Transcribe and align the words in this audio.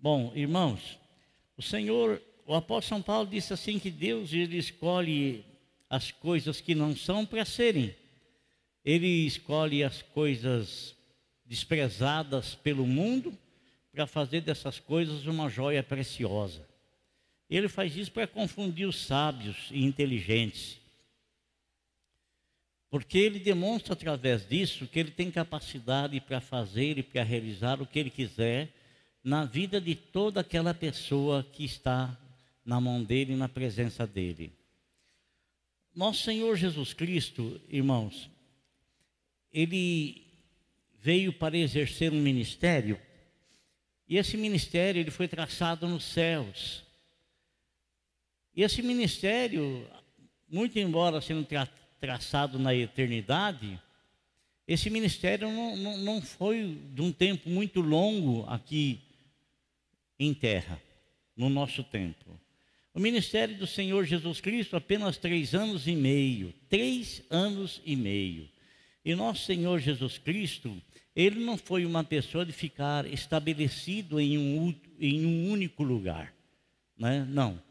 Bom, 0.00 0.32
irmãos, 0.32 0.96
o 1.56 1.62
Senhor, 1.62 2.22
o 2.46 2.54
apóstolo 2.54 3.00
São 3.00 3.02
Paulo 3.02 3.28
disse 3.28 3.52
assim 3.52 3.80
que 3.80 3.90
Deus 3.90 4.32
ele 4.32 4.56
escolhe 4.56 5.44
as 5.90 6.12
coisas 6.12 6.60
que 6.60 6.72
não 6.72 6.94
são 6.94 7.26
para 7.26 7.44
serem. 7.44 7.92
Ele 8.84 9.08
escolhe 9.26 9.82
as 9.82 10.00
coisas 10.00 10.94
desprezadas 11.44 12.54
pelo 12.54 12.86
mundo 12.86 13.36
para 13.90 14.06
fazer 14.06 14.42
dessas 14.42 14.78
coisas 14.78 15.26
uma 15.26 15.50
joia 15.50 15.82
preciosa. 15.82 16.64
Ele 17.50 17.68
faz 17.68 17.96
isso 17.96 18.12
para 18.12 18.28
confundir 18.28 18.86
os 18.86 19.04
sábios 19.04 19.68
e 19.72 19.82
inteligentes. 19.82 20.78
Porque 22.88 23.18
ele 23.18 23.40
demonstra 23.40 23.94
através 23.94 24.46
disso 24.46 24.86
que 24.86 25.00
ele 25.00 25.10
tem 25.10 25.28
capacidade 25.28 26.20
para 26.20 26.40
fazer 26.40 26.98
e 26.98 27.02
para 27.02 27.24
realizar 27.24 27.82
o 27.82 27.86
que 27.86 27.98
ele 27.98 28.10
quiser 28.10 28.72
na 29.28 29.44
vida 29.44 29.78
de 29.78 29.94
toda 29.94 30.40
aquela 30.40 30.72
pessoa 30.72 31.46
que 31.52 31.62
está 31.62 32.18
na 32.64 32.80
mão 32.80 33.04
dele, 33.04 33.36
na 33.36 33.46
presença 33.46 34.06
dele. 34.06 34.50
Nosso 35.94 36.22
Senhor 36.22 36.56
Jesus 36.56 36.94
Cristo, 36.94 37.60
irmãos, 37.68 38.30
ele 39.52 40.26
veio 40.98 41.30
para 41.30 41.58
exercer 41.58 42.10
um 42.10 42.22
ministério, 42.22 42.98
e 44.08 44.16
esse 44.16 44.34
ministério 44.38 44.98
ele 44.98 45.10
foi 45.10 45.28
traçado 45.28 45.86
nos 45.86 46.04
céus. 46.04 46.82
E 48.56 48.62
esse 48.62 48.80
ministério, 48.80 49.86
muito 50.48 50.78
embora 50.78 51.20
sendo 51.20 51.44
tra 51.44 51.68
traçado 52.00 52.58
na 52.58 52.74
eternidade, 52.74 53.78
esse 54.66 54.88
ministério 54.88 55.52
não, 55.52 55.76
não, 55.76 55.98
não 55.98 56.22
foi 56.22 56.80
de 56.94 57.02
um 57.02 57.12
tempo 57.12 57.50
muito 57.50 57.82
longo 57.82 58.46
aqui 58.48 59.02
em 60.18 60.34
terra, 60.34 60.80
no 61.36 61.48
nosso 61.48 61.82
tempo. 61.84 62.38
O 62.94 63.00
ministério 63.00 63.56
do 63.56 63.66
Senhor 63.66 64.04
Jesus 64.04 64.40
Cristo, 64.40 64.76
apenas 64.76 65.16
três 65.16 65.54
anos 65.54 65.86
e 65.86 65.94
meio. 65.94 66.52
Três 66.68 67.22
anos 67.30 67.80
e 67.84 67.94
meio. 67.94 68.48
E 69.04 69.14
nosso 69.14 69.44
Senhor 69.44 69.78
Jesus 69.78 70.18
Cristo, 70.18 70.76
ele 71.14 71.44
não 71.44 71.56
foi 71.56 71.86
uma 71.86 72.02
pessoa 72.02 72.44
de 72.44 72.52
ficar 72.52 73.06
estabelecido 73.06 74.18
em 74.18 74.36
um, 74.36 74.74
em 74.98 75.24
um 75.24 75.50
único 75.50 75.82
lugar. 75.82 76.34
Né? 76.98 77.26
Não. 77.28 77.62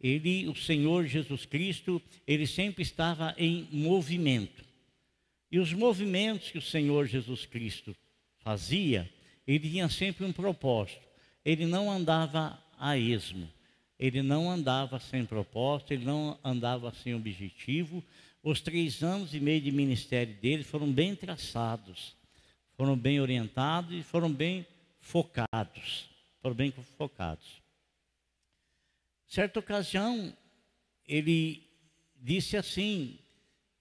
Ele, 0.00 0.46
o 0.46 0.54
Senhor 0.54 1.06
Jesus 1.06 1.46
Cristo, 1.46 2.02
ele 2.26 2.46
sempre 2.46 2.82
estava 2.82 3.34
em 3.38 3.66
movimento. 3.72 4.64
E 5.50 5.58
os 5.58 5.72
movimentos 5.72 6.50
que 6.50 6.58
o 6.58 6.62
Senhor 6.62 7.06
Jesus 7.06 7.46
Cristo 7.46 7.96
fazia, 8.40 9.10
ele 9.46 9.70
tinha 9.70 9.88
sempre 9.88 10.24
um 10.24 10.32
propósito. 10.32 11.00
Ele 11.46 11.64
não 11.64 11.88
andava 11.88 12.60
a 12.76 12.98
esmo. 12.98 13.48
Ele 13.96 14.20
não 14.20 14.50
andava 14.50 14.98
sem 14.98 15.24
propósito, 15.24 15.92
ele 15.92 16.04
não 16.04 16.36
andava 16.42 16.92
sem 16.92 17.14
objetivo. 17.14 18.02
Os 18.42 18.60
três 18.60 19.00
anos 19.00 19.32
e 19.32 19.38
meio 19.38 19.60
de 19.60 19.70
ministério 19.70 20.34
dele 20.34 20.64
foram 20.64 20.90
bem 20.90 21.14
traçados, 21.14 22.16
foram 22.76 22.96
bem 22.96 23.20
orientados 23.20 23.96
e 23.96 24.02
foram 24.02 24.28
bem 24.28 24.66
focados. 24.98 26.08
Foram 26.42 26.56
bem 26.56 26.72
focados. 26.98 27.62
Certa 29.28 29.60
ocasião, 29.60 30.36
ele 31.06 31.62
disse 32.16 32.56
assim, 32.56 33.20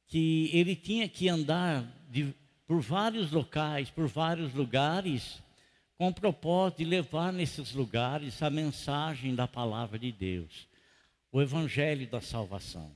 que 0.08 0.52
ele 0.54 0.76
tinha 0.76 1.10
que 1.10 1.28
andar 1.28 1.84
de, 2.12 2.32
por 2.68 2.80
vários 2.80 3.32
locais, 3.32 3.90
por 3.90 4.08
vários 4.08 4.54
lugares, 4.54 5.42
com 5.98 6.10
o 6.10 6.14
propósito 6.14 6.80
de 6.80 6.86
levar 6.86 7.32
nesses 7.32 7.74
lugares 7.74 8.42
a 8.42 8.50
mensagem 8.50 9.34
da 9.34 9.48
palavra 9.48 9.98
de 9.98 10.12
Deus, 10.12 10.68
o 11.32 11.42
evangelho 11.42 12.08
da 12.08 12.22
salvação. 12.22 12.92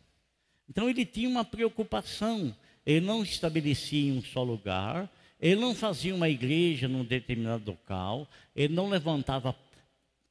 Então 0.70 0.90
ele 0.90 1.06
tinha 1.06 1.30
uma 1.30 1.46
preocupação, 1.46 2.56
ele 2.86 3.06
não 3.06 3.24
estabelecia 3.24 4.10
em 4.10 4.18
um 4.18 4.22
só 4.22 4.44
lugar, 4.44 5.10
ele 5.40 5.60
não 5.60 5.74
fazia 5.74 6.14
uma 6.14 6.30
igreja 6.30 6.88
num 6.88 7.04
determinado 7.04 7.72
local, 7.72 8.28
ele 8.56 8.74
não 8.74 8.90
levantava 8.90 9.56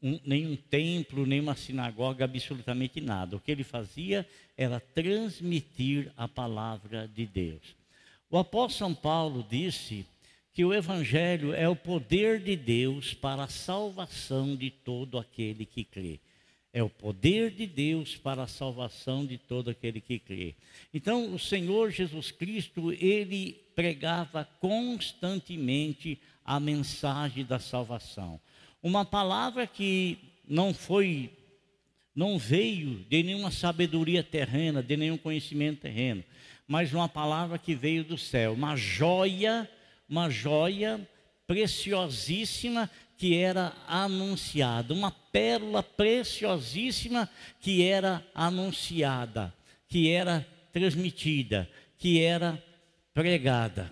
um, 0.03 0.21
nenhum 0.25 0.55
templo, 0.55 1.27
nenhuma 1.27 1.55
sinagoga, 1.55 2.25
absolutamente 2.25 3.01
nada. 3.01 3.37
O 3.37 3.41
que 3.41 3.51
ele 3.51 3.65
fazia 3.65 4.29
era 4.57 4.79
transmitir 4.79 6.13
a 6.17 6.29
palavra 6.29 7.09
de 7.09 7.27
Deus. 7.27 7.63
O 8.31 8.37
apóstolo 8.37 8.91
São 8.91 8.95
Paulo 8.95 9.47
disse 9.49 10.05
que 10.59 10.65
o 10.65 10.75
Evangelho 10.75 11.55
é 11.55 11.69
o 11.69 11.77
poder 11.77 12.41
de 12.41 12.57
Deus 12.57 13.15
para 13.15 13.45
a 13.45 13.49
salvação 13.49 14.57
de 14.57 14.73
todo 14.73 15.17
aquele 15.17 15.65
que 15.65 15.85
crê. 15.85 16.19
É 16.73 16.83
o 16.83 16.91
poder 16.91 17.53
de 17.53 17.65
Deus 17.65 18.17
para 18.17 18.43
a 18.43 18.49
salvação 18.49 19.25
de 19.25 19.39
todo 19.39 19.71
aquele 19.71 20.01
que 20.01 20.19
crê. 20.19 20.57
Então, 20.93 21.33
o 21.33 21.39
Senhor 21.39 21.93
Jesus 21.93 22.33
Cristo, 22.33 22.91
ele 22.91 23.53
pregava 23.77 24.49
constantemente 24.59 26.21
a 26.45 26.59
mensagem 26.59 27.45
da 27.45 27.61
salvação. 27.61 28.41
Uma 28.83 29.05
palavra 29.05 29.65
que 29.65 30.19
não 30.45 30.75
foi, 30.75 31.31
não 32.13 32.37
veio 32.37 33.07
de 33.09 33.23
nenhuma 33.23 33.53
sabedoria 33.53 34.25
terrena, 34.25 34.83
de 34.83 34.97
nenhum 34.97 35.19
conhecimento 35.19 35.83
terreno, 35.83 36.25
mas 36.67 36.93
uma 36.93 37.09
palavra 37.09 37.59
que 37.59 37.77
veio 37.77 38.03
do 38.03 38.19
céu, 38.19 38.55
uma 38.55 38.75
joia 38.75 39.71
uma 40.09 40.31
joia 40.31 41.07
preciosíssima 41.47 42.91
que 43.17 43.37
era 43.37 43.73
anunciada, 43.87 44.95
uma 44.95 45.11
pérola 45.11 45.83
preciosíssima 45.83 47.29
que 47.61 47.83
era 47.83 48.25
anunciada, 48.35 49.53
que 49.89 50.11
era 50.11 50.47
transmitida, 50.73 51.69
que 51.99 52.23
era 52.23 52.63
pregada. 53.13 53.91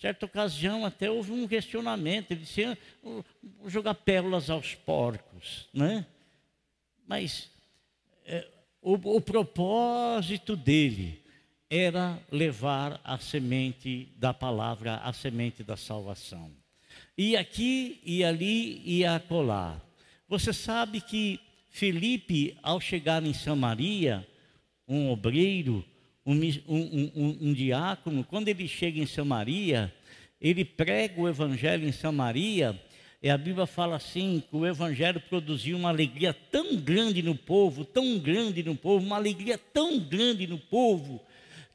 Certa 0.00 0.26
ocasião 0.26 0.84
até 0.84 1.10
houve 1.10 1.32
um 1.32 1.46
questionamento, 1.46 2.32
ele 2.32 2.40
disse, 2.40 2.64
ah, 2.64 2.76
vou 3.02 3.24
jogar 3.68 3.94
pérolas 3.94 4.50
aos 4.50 4.74
porcos, 4.74 5.68
né? 5.72 6.04
Mas 7.06 7.50
é, 8.24 8.46
o, 8.82 8.94
o 8.94 9.20
propósito 9.20 10.56
dele 10.56 11.22
era 11.76 12.18
levar 12.30 13.00
a 13.04 13.18
semente 13.18 14.08
da 14.16 14.32
palavra, 14.32 14.96
a 14.96 15.12
semente 15.12 15.62
da 15.62 15.76
salvação. 15.76 16.50
E 17.16 17.36
aqui 17.36 18.00
e 18.04 18.24
ali 18.24 18.82
e 18.84 19.04
acolá. 19.04 19.80
Você 20.28 20.52
sabe 20.52 21.00
que 21.00 21.38
Felipe, 21.70 22.56
ao 22.62 22.80
chegar 22.80 23.22
em 23.22 23.34
Samaria, 23.34 24.26
um 24.88 25.10
obreiro, 25.10 25.84
um, 26.24 26.34
um, 26.34 27.10
um, 27.14 27.38
um, 27.42 27.52
diácono, 27.52 28.24
quando 28.24 28.48
ele 28.48 28.66
chega 28.66 28.98
em 28.98 29.06
Samaria, 29.06 29.92
ele 30.40 30.64
prega 30.64 31.20
o 31.20 31.28
evangelho 31.28 31.86
em 31.86 31.92
Samaria, 31.92 32.80
e 33.22 33.28
a 33.28 33.36
Bíblia 33.36 33.66
fala 33.66 33.96
assim: 33.96 34.42
que 34.48 34.56
o 34.56 34.66
evangelho 34.66 35.20
produziu 35.20 35.76
uma 35.76 35.88
alegria 35.88 36.32
tão 36.32 36.76
grande 36.76 37.22
no 37.22 37.34
povo, 37.34 37.84
tão 37.84 38.18
grande 38.18 38.62
no 38.62 38.74
povo, 38.74 39.04
uma 39.04 39.16
alegria 39.16 39.58
tão 39.58 39.98
grande 39.98 40.46
no 40.46 40.58
povo, 40.58 41.20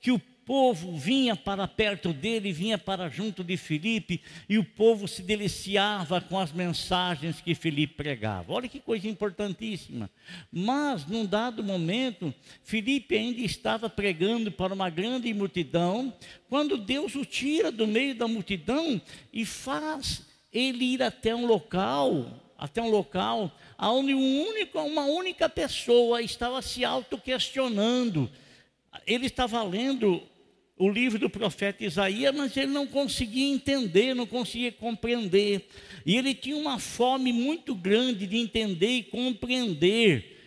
que 0.02 0.12
o 0.12 0.20
povo 0.46 0.98
vinha 0.98 1.36
para 1.36 1.68
perto 1.68 2.12
dele, 2.12 2.52
vinha 2.52 2.78
para 2.78 3.08
junto 3.08 3.44
de 3.44 3.56
Filipe, 3.56 4.22
e 4.50 4.58
o 4.58 4.64
povo 4.64 5.08
se 5.08 5.22
deliciava 5.22 6.20
com 6.20 6.38
as 6.38 6.52
mensagens 6.52 7.40
que 7.40 7.56
Filipe 7.56 7.94
pregava. 7.94 8.52
Olha 8.52 8.68
que 8.68 8.80
coisa 8.80 9.08
importantíssima. 9.08 10.10
Mas, 10.52 11.06
num 11.06 11.26
dado 11.26 11.64
momento, 11.64 12.34
Filipe 12.64 13.16
ainda 13.16 13.40
estava 13.42 13.90
pregando 13.90 14.52
para 14.52 14.74
uma 14.74 14.90
grande 14.90 15.34
multidão, 15.34 16.14
quando 16.50 16.78
Deus 16.78 17.16
o 17.16 17.24
tira 17.24 17.72
do 17.72 17.88
meio 17.88 18.16
da 18.16 18.28
multidão 18.28 19.00
e 19.32 19.46
faz 19.46 20.26
ele 20.52 20.84
ir 20.84 21.04
até 21.04 21.34
um 21.34 21.46
local, 21.46 22.54
até 22.58 22.82
um 22.82 22.90
local 22.90 23.56
onde 23.80 24.14
um 24.14 24.48
único, 24.50 24.80
uma 24.80 25.06
única 25.06 25.48
pessoa 25.48 26.22
estava 26.22 26.62
se 26.62 26.84
auto-questionando 26.84 28.30
ele 29.06 29.28
estava 29.28 29.64
lendo 29.64 30.22
o 30.78 30.90
livro 30.90 31.20
do 31.20 31.30
profeta 31.30 31.84
Isaías, 31.84 32.34
mas 32.36 32.58
ele 32.58 32.72
não 32.72 32.88
conseguia 32.88 33.54
entender, 33.54 34.16
não 34.16 34.26
conseguia 34.26 34.72
compreender. 34.72 35.68
E 36.06 36.18
ele 36.18 36.34
tinha 36.34 36.58
uma 36.58 36.80
fome 36.80 37.32
muito 37.32 37.76
grande 37.76 38.26
de 38.26 38.38
entender 38.38 38.90
e 38.90 39.04
compreender. 39.04 40.40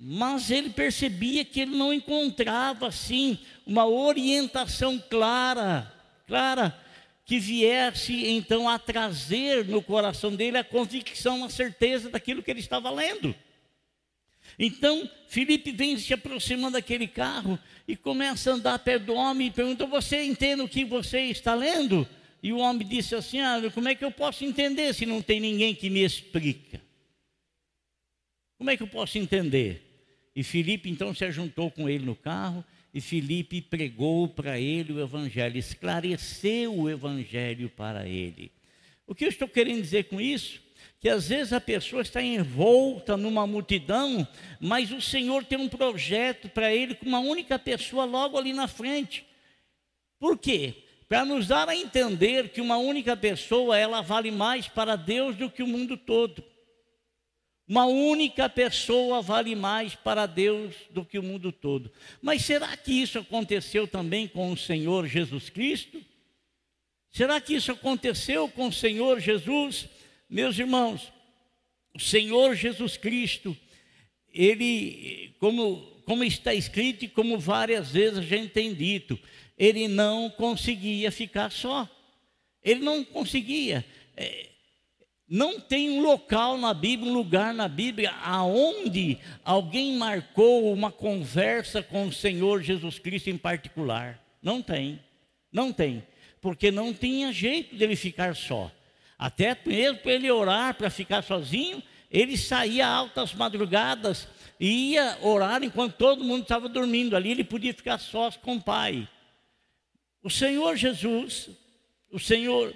Mas 0.00 0.50
ele 0.50 0.70
percebia 0.70 1.44
que 1.44 1.60
ele 1.60 1.76
não 1.76 1.92
encontrava 1.92 2.88
assim 2.88 3.38
uma 3.64 3.86
orientação 3.86 4.98
clara, 5.08 5.92
clara 6.26 6.76
que 7.24 7.38
viesse 7.38 8.26
então 8.26 8.68
a 8.68 8.78
trazer 8.78 9.66
no 9.66 9.82
coração 9.82 10.34
dele 10.34 10.58
a 10.58 10.64
convicção, 10.64 11.44
a 11.44 11.50
certeza 11.50 12.10
daquilo 12.10 12.42
que 12.42 12.50
ele 12.50 12.60
estava 12.60 12.90
lendo. 12.90 13.34
Então, 14.58 15.08
Felipe 15.28 15.70
vem 15.70 15.96
se 15.96 16.12
aproximando 16.12 16.72
daquele 16.72 17.06
carro 17.06 17.58
e 17.86 17.96
começa 17.96 18.50
a 18.50 18.54
andar 18.54 18.78
perto 18.80 19.04
do 19.04 19.14
homem 19.14 19.48
e 19.48 19.50
pergunta: 19.52 19.86
Você 19.86 20.22
entende 20.22 20.62
o 20.62 20.68
que 20.68 20.84
você 20.84 21.20
está 21.26 21.54
lendo? 21.54 22.08
E 22.42 22.52
o 22.52 22.58
homem 22.58 22.86
disse 22.86 23.14
assim: 23.14 23.40
ah, 23.40 23.60
Como 23.72 23.88
é 23.88 23.94
que 23.94 24.04
eu 24.04 24.10
posso 24.10 24.44
entender 24.44 24.92
se 24.94 25.06
não 25.06 25.22
tem 25.22 25.38
ninguém 25.38 25.74
que 25.74 25.88
me 25.88 26.02
explica? 26.02 26.80
Como 28.56 28.70
é 28.70 28.76
que 28.76 28.82
eu 28.82 28.88
posso 28.88 29.18
entender? 29.18 29.84
E 30.34 30.42
Filipe 30.42 30.90
então 30.90 31.14
se 31.14 31.30
juntou 31.30 31.70
com 31.70 31.88
ele 31.88 32.04
no 32.04 32.16
carro 32.16 32.64
e 32.92 33.00
Filipe 33.00 33.60
pregou 33.60 34.28
para 34.28 34.58
ele 34.58 34.92
o 34.92 35.00
evangelho, 35.00 35.56
esclareceu 35.56 36.76
o 36.76 36.90
evangelho 36.90 37.68
para 37.68 38.08
ele. 38.08 38.50
O 39.06 39.14
que 39.14 39.24
eu 39.24 39.28
estou 39.28 39.48
querendo 39.48 39.82
dizer 39.82 40.04
com 40.04 40.20
isso? 40.20 40.60
Que 41.00 41.08
às 41.08 41.28
vezes 41.28 41.52
a 41.52 41.60
pessoa 41.60 42.02
está 42.02 42.20
envolta 42.20 43.16
numa 43.16 43.46
multidão, 43.46 44.26
mas 44.60 44.90
o 44.90 45.00
Senhor 45.00 45.44
tem 45.44 45.58
um 45.58 45.68
projeto 45.68 46.48
para 46.48 46.74
ele 46.74 46.94
com 46.94 47.06
uma 47.06 47.20
única 47.20 47.58
pessoa 47.58 48.04
logo 48.04 48.36
ali 48.36 48.52
na 48.52 48.66
frente. 48.66 49.24
Por 50.18 50.36
quê? 50.36 50.74
Para 51.08 51.24
nos 51.24 51.46
dar 51.46 51.68
a 51.68 51.76
entender 51.76 52.50
que 52.50 52.60
uma 52.60 52.76
única 52.76 53.16
pessoa, 53.16 53.78
ela 53.78 54.02
vale 54.02 54.30
mais 54.30 54.68
para 54.68 54.96
Deus 54.96 55.36
do 55.36 55.48
que 55.48 55.62
o 55.62 55.66
mundo 55.66 55.96
todo. 55.96 56.44
Uma 57.66 57.84
única 57.84 58.48
pessoa 58.48 59.20
vale 59.20 59.54
mais 59.54 59.94
para 59.94 60.24
Deus 60.24 60.74
do 60.90 61.04
que 61.04 61.18
o 61.18 61.22
mundo 61.22 61.52
todo. 61.52 61.92
Mas 62.20 62.42
será 62.42 62.74
que 62.76 62.92
isso 62.92 63.18
aconteceu 63.18 63.86
também 63.86 64.26
com 64.26 64.50
o 64.50 64.56
Senhor 64.56 65.06
Jesus 65.06 65.50
Cristo? 65.50 66.02
Será 67.10 67.40
que 67.40 67.54
isso 67.54 67.70
aconteceu 67.70 68.48
com 68.48 68.68
o 68.68 68.72
Senhor 68.72 69.20
Jesus? 69.20 69.86
Meus 70.28 70.58
irmãos, 70.58 71.12
o 71.94 72.00
Senhor 72.00 72.54
Jesus 72.54 72.96
Cristo, 72.96 73.56
ele, 74.32 75.34
como, 75.38 75.78
como 76.04 76.22
está 76.22 76.52
escrito 76.52 77.04
e 77.04 77.08
como 77.08 77.38
várias 77.38 77.90
vezes 77.90 78.18
a 78.18 78.22
gente 78.22 78.50
tem 78.50 78.74
dito, 78.74 79.18
ele 79.56 79.88
não 79.88 80.28
conseguia 80.30 81.10
ficar 81.10 81.50
só. 81.50 81.88
Ele 82.62 82.80
não 82.80 83.04
conseguia. 83.04 83.84
É, 84.16 84.48
não 85.28 85.60
tem 85.60 85.90
um 85.90 86.00
local 86.00 86.56
na 86.56 86.72
Bíblia, 86.72 87.10
um 87.10 87.14
lugar 87.14 87.52
na 87.52 87.68
Bíblia, 87.68 88.10
aonde 88.22 89.18
alguém 89.44 89.96
marcou 89.96 90.72
uma 90.72 90.90
conversa 90.90 91.82
com 91.82 92.06
o 92.06 92.12
Senhor 92.12 92.62
Jesus 92.62 92.98
Cristo 92.98 93.28
em 93.28 93.36
particular. 93.36 94.22
Não 94.42 94.62
tem, 94.62 95.00
não 95.52 95.72
tem, 95.72 96.02
porque 96.40 96.70
não 96.70 96.94
tinha 96.94 97.32
jeito 97.32 97.76
dele 97.76 97.96
ficar 97.96 98.34
só. 98.34 98.70
Até 99.18 99.58
mesmo 99.66 99.98
para 99.98 100.12
ele 100.12 100.30
orar, 100.30 100.74
para 100.74 100.88
ficar 100.88 101.22
sozinho, 101.22 101.82
ele 102.10 102.36
saía 102.36 102.86
altas 102.86 103.34
madrugadas 103.34 104.28
e 104.60 104.92
ia 104.92 105.18
orar 105.22 105.62
enquanto 105.62 105.96
todo 105.96 106.24
mundo 106.24 106.42
estava 106.42 106.68
dormindo. 106.68 107.16
Ali 107.16 107.32
ele 107.32 107.44
podia 107.44 107.74
ficar 107.74 107.98
sós 107.98 108.36
com 108.36 108.56
o 108.56 108.62
Pai. 108.62 109.08
O 110.22 110.30
Senhor 110.30 110.76
Jesus, 110.76 111.50
o 112.10 112.18
Senhor, 112.18 112.72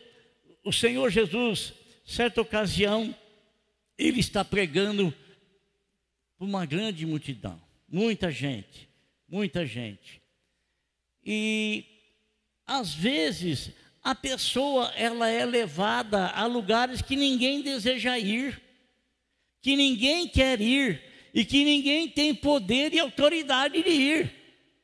o 0.65 0.73
Senhor 0.73 1.11
Jesus 1.11 1.73
certa 2.05 2.41
ocasião, 2.41 3.15
ele 3.97 4.21
está 4.21 4.45
pregando 4.45 5.15
para 6.37 6.47
uma 6.47 6.67
grande 6.67 7.07
multidão, 7.07 7.61
muita 7.89 8.31
gente, 8.31 8.89
muita 9.29 9.65
gente. 9.65 10.21
E 11.25 11.85
às 12.67 12.93
vezes 12.93 13.71
a 14.03 14.15
pessoa 14.15 14.93
ela 14.97 15.29
é 15.29 15.45
levada 15.45 16.29
a 16.31 16.45
lugares 16.47 17.01
que 17.01 17.15
ninguém 17.15 17.63
deseja 17.63 18.19
ir, 18.19 18.61
que 19.61 19.77
ninguém 19.77 20.27
quer 20.27 20.61
ir 20.61 21.01
e 21.33 21.45
que 21.45 21.65
ninguém 21.65 22.09
tem 22.09 22.35
poder 22.35 22.93
e 22.93 22.99
autoridade 22.99 23.83
de 23.83 23.91
ir. 23.91 24.35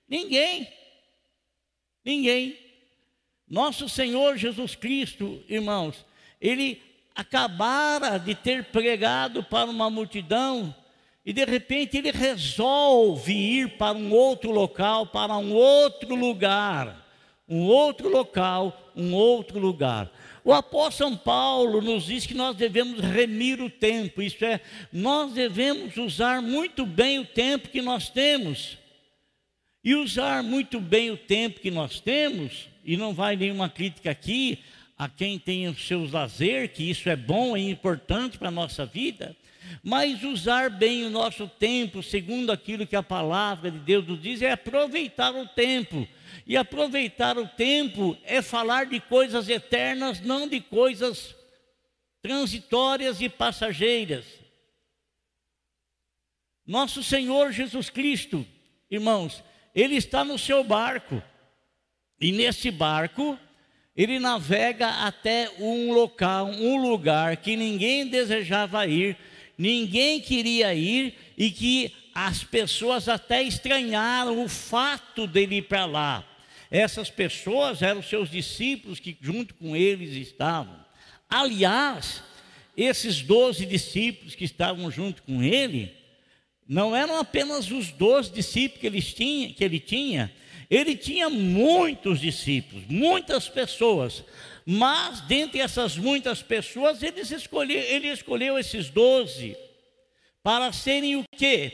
Ninguém. 0.08 0.68
Ninguém. 2.04 2.56
Nosso 3.46 3.88
Senhor 3.88 4.36
Jesus 4.36 4.74
Cristo, 4.74 5.42
irmãos, 5.48 6.06
ele 6.40 6.80
acabara 7.14 8.18
de 8.18 8.34
ter 8.34 8.64
pregado 8.66 9.42
para 9.42 9.68
uma 9.68 9.90
multidão 9.90 10.74
e 11.26 11.32
de 11.32 11.44
repente 11.44 11.96
ele 11.96 12.12
resolve 12.12 13.32
ir 13.32 13.76
para 13.76 13.96
um 13.96 14.12
outro 14.12 14.50
local, 14.50 15.06
para 15.06 15.36
um 15.36 15.52
outro 15.52 16.14
lugar, 16.14 17.07
um 17.48 17.62
outro 17.62 18.08
local, 18.08 18.92
um 18.94 19.14
outro 19.14 19.58
lugar. 19.58 20.10
O 20.44 20.52
apóstolo 20.52 21.10
São 21.10 21.16
Paulo 21.16 21.80
nos 21.80 22.06
diz 22.06 22.26
que 22.26 22.34
nós 22.34 22.56
devemos 22.56 23.00
remir 23.00 23.60
o 23.60 23.70
tempo, 23.70 24.20
isto 24.20 24.44
é, 24.44 24.60
nós 24.92 25.32
devemos 25.32 25.96
usar 25.96 26.42
muito 26.42 26.84
bem 26.84 27.18
o 27.18 27.24
tempo 27.24 27.68
que 27.68 27.80
nós 27.80 28.08
temos. 28.08 28.76
E 29.82 29.94
usar 29.94 30.42
muito 30.42 30.80
bem 30.80 31.10
o 31.10 31.16
tempo 31.16 31.60
que 31.60 31.70
nós 31.70 32.00
temos, 32.00 32.68
e 32.84 32.96
não 32.96 33.14
vai 33.14 33.36
nenhuma 33.36 33.68
crítica 33.68 34.10
aqui 34.10 34.58
a 34.98 35.08
quem 35.08 35.38
tem 35.38 35.68
os 35.68 35.86
seus 35.86 36.12
lazer, 36.12 36.72
que 36.72 36.90
isso 36.90 37.08
é 37.08 37.14
bom 37.14 37.56
e 37.56 37.70
importante 37.70 38.36
para 38.36 38.48
a 38.48 38.50
nossa 38.50 38.84
vida, 38.84 39.36
mas 39.82 40.24
usar 40.24 40.70
bem 40.70 41.04
o 41.04 41.10
nosso 41.10 41.46
tempo, 41.46 42.02
segundo 42.02 42.50
aquilo 42.50 42.86
que 42.86 42.96
a 42.96 43.02
palavra 43.02 43.70
de 43.70 43.78
Deus 43.78 44.06
nos 44.06 44.20
diz, 44.20 44.42
é 44.42 44.50
aproveitar 44.50 45.34
o 45.34 45.46
tempo. 45.46 46.08
E 46.46 46.56
aproveitar 46.56 47.38
o 47.38 47.46
tempo 47.46 48.16
é 48.24 48.40
falar 48.40 48.86
de 48.86 49.00
coisas 49.00 49.48
eternas, 49.48 50.20
não 50.20 50.48
de 50.48 50.60
coisas 50.60 51.34
transitórias 52.22 53.20
e 53.20 53.28
passageiras. 53.28 54.24
Nosso 56.66 57.02
Senhor 57.02 57.52
Jesus 57.52 57.88
Cristo, 57.88 58.46
irmãos, 58.90 59.42
Ele 59.74 59.96
está 59.96 60.24
no 60.24 60.38
seu 60.38 60.62
barco, 60.62 61.22
e 62.20 62.32
nesse 62.32 62.70
barco 62.70 63.38
ele 63.98 64.20
navega 64.20 64.88
até 65.06 65.50
um 65.58 65.92
local, 65.92 66.46
um 66.46 66.76
lugar 66.76 67.36
que 67.36 67.56
ninguém 67.56 68.06
desejava 68.06 68.86
ir, 68.86 69.16
ninguém 69.58 70.20
queria 70.20 70.72
ir 70.72 71.16
e 71.36 71.50
que 71.50 71.92
as 72.14 72.44
pessoas 72.44 73.08
até 73.08 73.42
estranharam 73.42 74.44
o 74.44 74.48
fato 74.48 75.26
dele 75.26 75.56
ir 75.56 75.62
para 75.62 75.84
lá. 75.84 76.24
Essas 76.70 77.10
pessoas 77.10 77.82
eram 77.82 78.02
seus 78.02 78.30
discípulos 78.30 79.00
que 79.00 79.16
junto 79.20 79.54
com 79.54 79.74
eles 79.74 80.14
estavam. 80.14 80.76
Aliás, 81.28 82.22
esses 82.76 83.22
doze 83.22 83.66
discípulos 83.66 84.34
que 84.34 84.44
estavam 84.44 84.90
junto 84.90 85.22
com 85.22 85.42
ele, 85.42 85.94
não 86.68 86.94
eram 86.94 87.18
apenas 87.18 87.70
os 87.70 87.90
doze 87.90 88.30
discípulos 88.30 88.80
que 88.80 88.86
ele 88.86 89.02
tinha, 89.02 89.52
que 89.52 89.64
ele 89.64 89.80
tinha 89.80 90.32
ele 90.70 90.94
tinha 90.96 91.30
muitos 91.30 92.20
discípulos, 92.20 92.84
muitas 92.88 93.48
pessoas, 93.48 94.22
mas 94.66 95.22
dentre 95.22 95.60
essas 95.60 95.96
muitas 95.96 96.42
pessoas, 96.42 97.02
ele 97.02 97.20
escolheu, 97.20 97.80
ele 97.80 98.08
escolheu 98.08 98.58
esses 98.58 98.90
doze 98.90 99.56
para 100.42 100.70
serem 100.72 101.16
o 101.16 101.24
quê? 101.36 101.72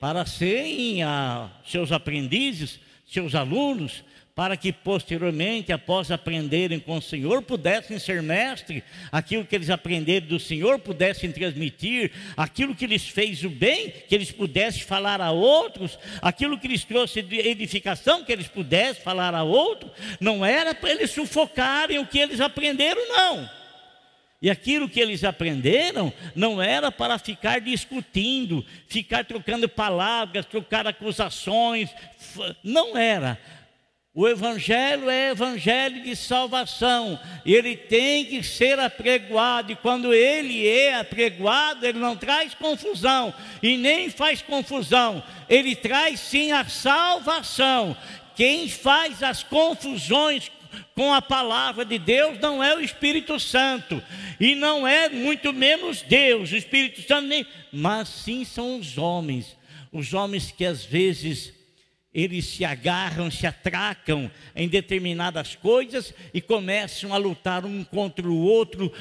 Para 0.00 0.26
serem 0.26 1.04
ah, 1.04 1.48
seus 1.64 1.92
aprendizes, 1.92 2.80
seus 3.06 3.36
alunos, 3.36 4.02
para 4.34 4.56
que 4.56 4.72
posteriormente, 4.72 5.72
após 5.72 6.10
aprenderem 6.10 6.80
com 6.80 6.96
o 6.96 7.02
Senhor, 7.02 7.42
pudessem 7.42 7.98
ser 7.98 8.22
mestres, 8.22 8.82
aquilo 9.10 9.44
que 9.44 9.54
eles 9.54 9.68
aprenderam 9.68 10.26
do 10.26 10.40
Senhor, 10.40 10.78
pudessem 10.78 11.30
transmitir, 11.30 12.10
aquilo 12.34 12.74
que 12.74 12.86
lhes 12.86 13.06
fez 13.06 13.44
o 13.44 13.50
bem, 13.50 13.90
que 13.90 14.14
eles 14.14 14.32
pudessem 14.32 14.82
falar 14.82 15.20
a 15.20 15.30
outros, 15.30 15.98
aquilo 16.22 16.58
que 16.58 16.66
lhes 16.66 16.82
trouxe 16.82 17.20
de 17.20 17.40
edificação, 17.40 18.24
que 18.24 18.32
eles 18.32 18.48
pudessem 18.48 19.02
falar 19.02 19.34
a 19.34 19.42
outros, 19.42 19.92
não 20.18 20.44
era 20.44 20.74
para 20.74 20.90
eles 20.90 21.10
sufocarem 21.10 21.98
o 21.98 22.06
que 22.06 22.18
eles 22.18 22.40
aprenderam, 22.40 23.06
não. 23.08 23.50
E 24.40 24.50
aquilo 24.50 24.88
que 24.88 24.98
eles 24.98 25.22
aprenderam 25.22 26.12
não 26.34 26.60
era 26.60 26.90
para 26.90 27.16
ficar 27.16 27.60
discutindo, 27.60 28.64
ficar 28.88 29.24
trocando 29.24 29.68
palavras, 29.68 30.46
trocar 30.46 30.84
acusações, 30.86 31.90
não 32.64 32.96
era 32.96 33.38
o 34.14 34.28
Evangelho 34.28 35.08
é 35.08 35.30
Evangelho 35.30 36.02
de 36.02 36.14
salvação, 36.14 37.18
e 37.46 37.54
ele 37.54 37.74
tem 37.76 38.26
que 38.26 38.42
ser 38.42 38.78
apregoado, 38.78 39.72
e 39.72 39.76
quando 39.76 40.12
ele 40.12 40.68
é 40.68 40.98
apregoado, 40.98 41.86
ele 41.86 41.98
não 41.98 42.14
traz 42.14 42.52
confusão, 42.54 43.32
e 43.62 43.78
nem 43.78 44.10
faz 44.10 44.42
confusão, 44.42 45.22
ele 45.48 45.74
traz 45.74 46.20
sim 46.20 46.52
a 46.52 46.62
salvação. 46.64 47.96
Quem 48.36 48.68
faz 48.68 49.22
as 49.22 49.42
confusões 49.42 50.52
com 50.94 51.12
a 51.14 51.22
palavra 51.22 51.82
de 51.82 51.98
Deus 51.98 52.38
não 52.38 52.62
é 52.62 52.76
o 52.76 52.80
Espírito 52.80 53.40
Santo, 53.40 54.02
e 54.38 54.54
não 54.54 54.86
é 54.86 55.08
muito 55.08 55.54
menos 55.54 56.02
Deus, 56.02 56.52
o 56.52 56.56
Espírito 56.56 57.00
Santo, 57.00 57.28
nem, 57.28 57.46
mas 57.72 58.08
sim 58.08 58.44
são 58.44 58.78
os 58.78 58.98
homens, 58.98 59.56
os 59.90 60.12
homens 60.12 60.50
que 60.50 60.66
às 60.66 60.84
vezes 60.84 61.61
eles 62.12 62.44
se 62.46 62.64
agarram, 62.64 63.30
se 63.30 63.46
atracam 63.46 64.30
em 64.54 64.68
determinadas 64.68 65.56
coisas 65.56 66.12
e 66.32 66.40
começam 66.40 67.14
a 67.14 67.16
lutar 67.16 67.64
um 67.64 67.82
contra 67.84 68.28
o 68.28 68.38
outro 68.38 68.92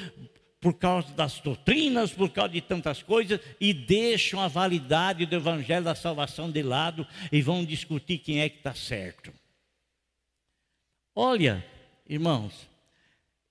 por 0.60 0.76
causa 0.76 1.12
das 1.14 1.40
doutrinas, 1.40 2.14
por 2.14 2.30
causa 2.30 2.54
de 2.54 2.62
tantas 2.62 3.02
coisas, 3.02 3.40
e 3.60 3.74
deixam 3.74 4.40
a 4.40 4.48
validade 4.48 5.26
do 5.26 5.36
Evangelho 5.36 5.84
da 5.84 5.96
salvação 5.96 6.52
de 6.52 6.62
lado 6.62 7.06
e 7.32 7.42
vão 7.42 7.66
discutir 7.66 8.20
quem 8.20 8.42
é 8.42 8.50
que 8.50 8.58
está 8.58 8.74
certo. 8.74 9.34
Olha, 11.16 11.66
irmãos, 12.08 12.70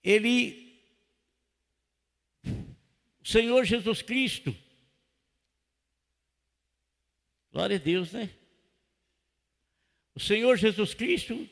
ele, 0.02 0.78
o 2.44 3.28
Senhor 3.28 3.64
Jesus 3.64 4.02
Cristo, 4.02 4.56
Glória 7.52 7.76
a 7.76 7.80
Deus, 7.80 8.12
né? 8.12 8.30
O 10.14 10.20
Senhor 10.20 10.56
Jesus 10.56 10.94
Cristo, 10.94 11.48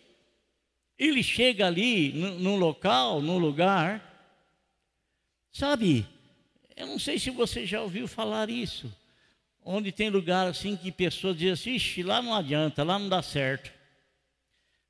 ele 0.99 1.23
chega 1.23 1.67
ali 1.67 2.12
no 2.12 2.57
local, 2.57 3.23
no 3.23 3.38
lugar, 3.38 4.05
sabe? 5.53 6.07
Eu 6.77 6.87
não 6.87 6.99
sei 6.99 7.19
se 7.19 7.31
você 7.31 7.67
já 7.67 7.81
ouviu 7.81 8.07
falar 8.09 8.50
isso, 8.50 8.93
onde 9.65 9.93
tem 9.93 10.11
lugar 10.11 10.47
assim 10.47 10.77
que 10.77 10.91
pessoas 10.91 11.37
dizem 11.37 11.53
assim, 11.53 11.75
Ixi, 11.75 12.03
lá 12.03 12.21
não 12.23 12.35
adianta, 12.35 12.83
lá 12.83 12.99
não 12.99 13.09
dá 13.09 13.23
certo. 13.23 13.73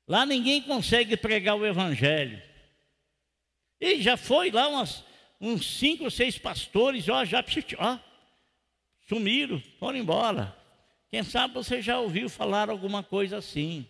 Lá 0.07 0.25
ninguém 0.25 0.61
consegue 0.61 1.15
pregar 1.15 1.55
o 1.55 1.65
evangelho. 1.65 2.41
E 3.79 4.01
já 4.01 4.17
foi 4.17 4.51
lá 4.51 4.67
umas, 4.67 5.03
uns 5.39 5.77
cinco 5.77 6.05
ou 6.05 6.11
seis 6.11 6.37
pastores, 6.37 7.07
ó, 7.07 7.23
já 7.23 7.43
ó, 7.77 7.99
sumiram, 9.07 9.61
foram 9.79 9.99
embora. 9.99 10.58
Quem 11.09 11.23
sabe 11.23 11.53
você 11.53 11.81
já 11.81 11.99
ouviu 11.99 12.29
falar 12.29 12.69
alguma 12.69 13.01
coisa 13.01 13.37
assim. 13.37 13.87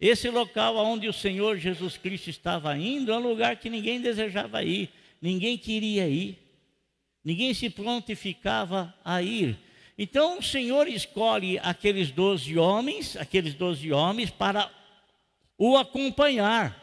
Esse 0.00 0.30
local 0.30 0.76
onde 0.76 1.06
o 1.06 1.12
Senhor 1.12 1.58
Jesus 1.58 1.98
Cristo 1.98 2.30
estava 2.30 2.76
indo 2.76 3.12
é 3.12 3.16
um 3.16 3.28
lugar 3.28 3.56
que 3.56 3.68
ninguém 3.68 4.00
desejava 4.00 4.64
ir, 4.64 4.90
ninguém 5.20 5.58
queria 5.58 6.08
ir, 6.08 6.38
ninguém 7.22 7.52
se 7.52 7.68
prontificava 7.68 8.94
a 9.04 9.20
ir. 9.20 9.58
Então 9.98 10.38
o 10.38 10.42
Senhor 10.42 10.88
escolhe 10.88 11.58
aqueles 11.58 12.10
doze 12.10 12.56
homens, 12.58 13.14
aqueles 13.18 13.52
doze 13.52 13.92
homens 13.92 14.30
para 14.30 14.72
o 15.58 15.76
acompanhar, 15.76 16.74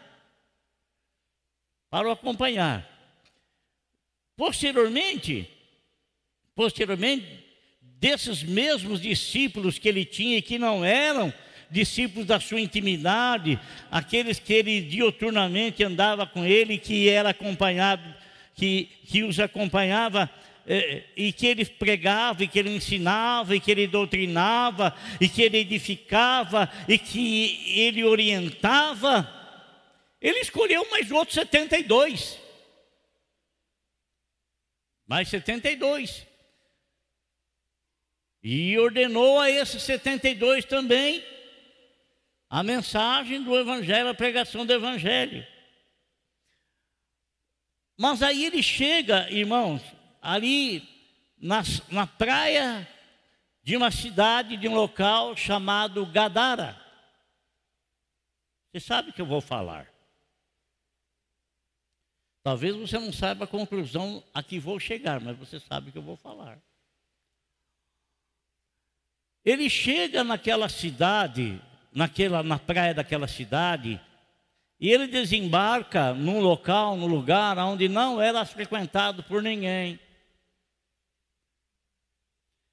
para 1.89 2.07
o 2.07 2.11
acompanhar. 2.11 2.87
Posteriormente, 4.35 5.49
posteriormente, 6.53 7.46
desses 7.99 8.43
mesmos 8.43 9.01
discípulos 9.01 9.79
que 9.79 9.87
ele 9.87 10.05
tinha 10.05 10.37
e 10.37 10.41
que 10.41 10.57
não 10.57 10.85
eram 10.85 11.33
discípulos 11.69 12.25
da 12.25 12.39
sua 12.39 12.61
intimidade, 12.61 13.59
aqueles 13.91 14.39
que 14.39 14.53
ele 14.53 14.81
dioturnamente 14.81 15.83
andava 15.83 16.25
com 16.25 16.45
ele, 16.45 16.77
que 16.77 17.09
era 17.09 17.29
acompanhado, 17.29 18.03
que, 18.55 18.89
que 19.05 19.23
os 19.23 19.39
acompanhava 19.39 20.29
eh, 20.65 21.03
e 21.15 21.31
que 21.33 21.47
ele 21.47 21.65
pregava, 21.65 22.43
e 22.43 22.47
que 22.47 22.59
ele 22.59 22.75
ensinava, 22.75 23.55
e 23.55 23.59
que 23.59 23.71
ele 23.71 23.87
doutrinava, 23.87 24.95
e 25.19 25.27
que 25.27 25.41
ele 25.41 25.57
edificava, 25.57 26.71
e 26.87 26.97
que 26.97 27.79
ele 27.79 28.03
orientava, 28.03 29.33
ele 30.21 30.39
escolheu 30.39 30.89
mais 30.89 31.11
outros 31.11 31.35
72. 31.35 32.39
Mais 35.07 35.29
72. 35.29 36.26
E 38.43 38.77
ordenou 38.77 39.39
a 39.39 39.49
esses 39.49 39.81
72 39.83 40.65
também 40.65 41.23
a 42.49 42.63
mensagem 42.63 43.43
do 43.43 43.57
Evangelho, 43.57 44.09
a 44.09 44.13
pregação 44.13 44.65
do 44.65 44.71
Evangelho. 44.71 45.45
Mas 47.97 48.21
aí 48.21 48.45
ele 48.45 48.63
chega, 48.63 49.29
irmãos, 49.31 49.81
ali 50.21 50.87
na, 51.37 51.61
na 51.89 52.07
praia 52.07 52.87
de 53.63 53.75
uma 53.75 53.91
cidade, 53.91 54.55
de 54.55 54.67
um 54.67 54.75
local 54.75 55.35
chamado 55.35 56.05
Gadara. 56.05 56.79
Você 58.71 58.79
sabe 58.79 59.09
o 59.09 59.13
que 59.13 59.21
eu 59.21 59.25
vou 59.25 59.41
falar. 59.41 59.91
Talvez 62.43 62.75
você 62.75 62.97
não 62.97 63.11
saiba 63.11 63.43
a 63.43 63.47
conclusão 63.47 64.23
a 64.33 64.41
que 64.41 64.57
vou 64.57 64.79
chegar, 64.79 65.19
mas 65.19 65.37
você 65.37 65.59
sabe 65.59 65.89
o 65.89 65.91
que 65.91 65.97
eu 65.97 66.03
vou 66.03 66.15
falar. 66.15 66.61
Ele 69.47 69.69
chega 69.69 70.25
naquela 70.25 70.67
cidade, 70.67 71.61
naquela, 71.93 72.43
na 72.43 72.59
praia 72.59 72.93
daquela 72.93 73.29
cidade, 73.29 73.97
e 74.77 74.89
ele 74.91 75.07
desembarca 75.07 76.13
num 76.13 76.41
local, 76.41 76.97
num 76.97 77.07
lugar 77.07 77.57
onde 77.59 77.87
não 77.87 78.21
era 78.21 78.43
frequentado 78.43 79.23
por 79.23 79.41
ninguém. 79.41 79.97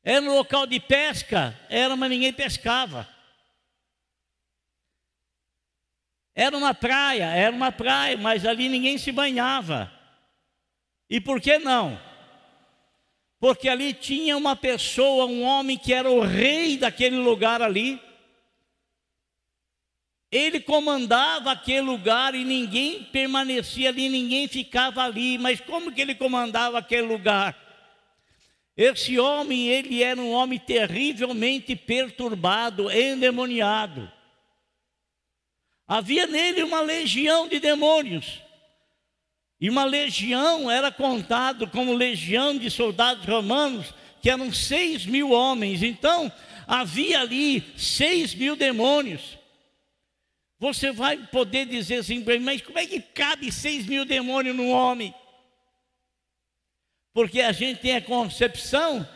Era 0.02 0.20
um 0.20 0.34
local 0.34 0.66
de 0.66 0.80
pesca, 0.80 1.56
era, 1.70 1.94
mas 1.94 2.10
ninguém 2.10 2.32
pescava. 2.32 3.08
Era 6.34 6.56
uma 6.56 6.74
praia, 6.74 7.26
era 7.26 7.54
uma 7.54 7.70
praia, 7.70 8.16
mas 8.16 8.44
ali 8.44 8.68
ninguém 8.68 8.98
se 8.98 9.12
banhava. 9.12 9.92
E 11.08 11.20
por 11.20 11.40
que 11.40 11.56
não? 11.56 11.96
Porque 13.44 13.68
ali 13.68 13.92
tinha 13.92 14.38
uma 14.38 14.56
pessoa, 14.56 15.26
um 15.26 15.42
homem 15.42 15.76
que 15.76 15.92
era 15.92 16.10
o 16.10 16.22
rei 16.22 16.78
daquele 16.78 17.16
lugar 17.16 17.60
ali. 17.60 18.00
Ele 20.32 20.58
comandava 20.58 21.52
aquele 21.52 21.82
lugar 21.82 22.34
e 22.34 22.42
ninguém 22.42 23.04
permanecia 23.04 23.90
ali, 23.90 24.08
ninguém 24.08 24.48
ficava 24.48 25.02
ali. 25.02 25.36
Mas 25.36 25.60
como 25.60 25.92
que 25.92 26.00
ele 26.00 26.14
comandava 26.14 26.78
aquele 26.78 27.06
lugar? 27.06 27.54
Esse 28.74 29.18
homem, 29.18 29.68
ele 29.68 30.02
era 30.02 30.18
um 30.18 30.32
homem 30.32 30.58
terrivelmente 30.58 31.76
perturbado, 31.76 32.90
endemoniado. 32.90 34.10
Havia 35.86 36.26
nele 36.26 36.62
uma 36.62 36.80
legião 36.80 37.46
de 37.46 37.60
demônios. 37.60 38.40
E 39.60 39.70
uma 39.70 39.84
legião 39.84 40.70
era 40.70 40.90
contado 40.90 41.66
como 41.68 41.92
legião 41.92 42.56
de 42.56 42.70
soldados 42.70 43.24
romanos, 43.24 43.94
que 44.20 44.28
eram 44.28 44.52
seis 44.52 45.06
mil 45.06 45.30
homens. 45.30 45.82
Então, 45.82 46.30
havia 46.66 47.20
ali 47.20 47.62
seis 47.76 48.34
mil 48.34 48.56
demônios. 48.56 49.38
Você 50.58 50.92
vai 50.92 51.18
poder 51.18 51.66
dizer 51.66 51.96
assim, 51.96 52.24
mas 52.40 52.62
como 52.62 52.78
é 52.78 52.86
que 52.86 53.00
cabe 53.00 53.52
seis 53.52 53.86
mil 53.86 54.04
demônios 54.04 54.56
num 54.56 54.70
homem? 54.70 55.14
Porque 57.12 57.40
a 57.40 57.52
gente 57.52 57.80
tem 57.80 57.94
a 57.94 58.02
concepção 58.02 59.08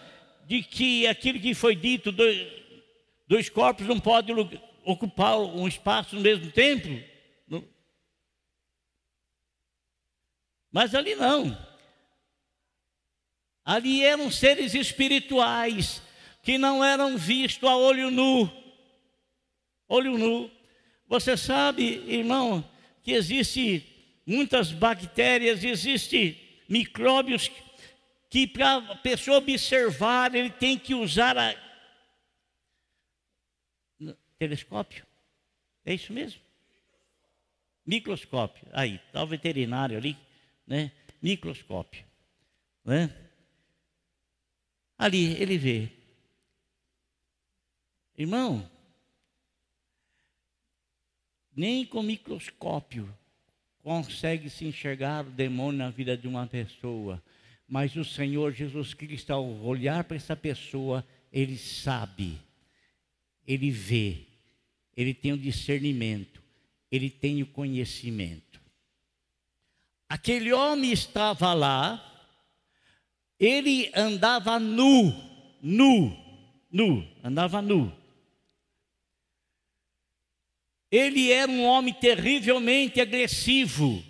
de 0.46 0.62
que 0.62 1.06
aquilo 1.06 1.40
que 1.40 1.52
foi 1.52 1.74
dito, 1.74 2.12
dois, 2.12 2.46
dois 3.26 3.48
corpos 3.48 3.86
não 3.86 3.98
podem 3.98 4.34
ocupar 4.84 5.38
um 5.38 5.66
espaço 5.66 6.14
no 6.14 6.22
mesmo 6.22 6.50
tempo. 6.52 6.88
Mas 10.70 10.94
ali 10.94 11.14
não. 11.14 11.56
Ali 13.64 14.02
eram 14.02 14.30
seres 14.30 14.74
espirituais 14.74 16.02
que 16.42 16.56
não 16.56 16.84
eram 16.84 17.16
vistos 17.16 17.68
a 17.68 17.76
olho 17.76 18.10
nu. 18.10 18.50
Olho 19.86 20.16
nu. 20.16 20.50
Você 21.06 21.36
sabe, 21.36 22.04
irmão, 22.06 22.68
que 23.02 23.12
existe 23.12 24.20
muitas 24.26 24.72
bactérias, 24.72 25.64
existe 25.64 26.62
micróbios 26.68 27.50
que 28.30 28.46
para 28.46 28.76
a 28.76 28.96
pessoa 28.96 29.38
observar, 29.38 30.34
ele 30.34 30.50
tem 30.50 30.78
que 30.78 30.94
usar 30.94 31.36
a 31.36 31.54
telescópio. 34.38 35.06
É 35.84 35.94
isso 35.94 36.12
mesmo? 36.12 36.40
Microscópio. 37.84 38.66
Aí, 38.72 38.96
está 39.06 39.22
o 39.22 39.26
veterinário 39.26 39.96
ali 39.96 40.16
né? 40.68 40.92
microscópio. 41.20 42.04
Né? 42.84 43.12
Ali 44.96 45.32
ele 45.40 45.56
vê. 45.56 45.88
Irmão, 48.16 48.68
nem 51.56 51.86
com 51.86 52.02
microscópio 52.02 53.12
consegue 53.82 54.50
se 54.50 54.66
enxergar 54.66 55.26
o 55.26 55.30
demônio 55.30 55.78
na 55.78 55.90
vida 55.90 56.16
de 56.16 56.28
uma 56.28 56.46
pessoa. 56.46 57.22
Mas 57.66 57.96
o 57.96 58.04
Senhor 58.04 58.52
Jesus 58.52 58.92
Cristo, 58.92 59.32
ao 59.32 59.46
olhar 59.62 60.04
para 60.04 60.16
essa 60.16 60.36
pessoa, 60.36 61.06
ele 61.32 61.56
sabe, 61.56 62.38
ele 63.46 63.70
vê, 63.70 64.26
ele 64.96 65.14
tem 65.14 65.32
o 65.32 65.38
discernimento, 65.38 66.42
ele 66.90 67.08
tem 67.08 67.42
o 67.42 67.46
conhecimento. 67.46 68.60
Aquele 70.08 70.52
homem 70.52 70.90
estava 70.90 71.52
lá, 71.52 72.02
ele 73.38 73.90
andava 73.94 74.58
nu, 74.58 75.14
nu, 75.60 76.16
nu, 76.70 77.06
andava 77.22 77.60
nu. 77.60 77.94
Ele 80.90 81.30
era 81.30 81.50
um 81.50 81.64
homem 81.64 81.92
terrivelmente 81.92 83.00
agressivo. 83.00 84.02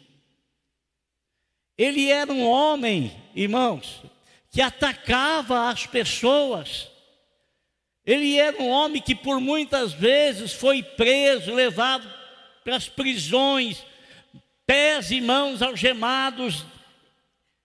Ele 1.76 2.08
era 2.08 2.32
um 2.32 2.46
homem, 2.46 3.12
irmãos, 3.34 4.02
que 4.50 4.62
atacava 4.62 5.68
as 5.68 5.86
pessoas. 5.86 6.88
Ele 8.06 8.36
era 8.36 8.62
um 8.62 8.68
homem 8.68 9.02
que 9.02 9.14
por 9.14 9.40
muitas 9.40 9.92
vezes 9.92 10.52
foi 10.52 10.82
preso, 10.82 11.52
levado 11.52 12.08
para 12.64 12.76
as 12.76 12.88
prisões, 12.88 13.84
pés 14.68 15.10
e 15.10 15.18
mãos 15.18 15.62
algemados, 15.62 16.66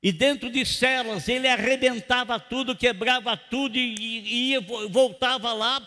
E 0.01 0.11
dentro 0.11 0.49
de 0.49 0.65
celas 0.65 1.29
ele 1.29 1.47
arrebentava 1.47 2.37
tudo, 2.37 2.75
quebrava 2.75 3.37
tudo 3.37 3.77
e, 3.77 4.57
voltava 4.89 5.53
lá 5.53 5.85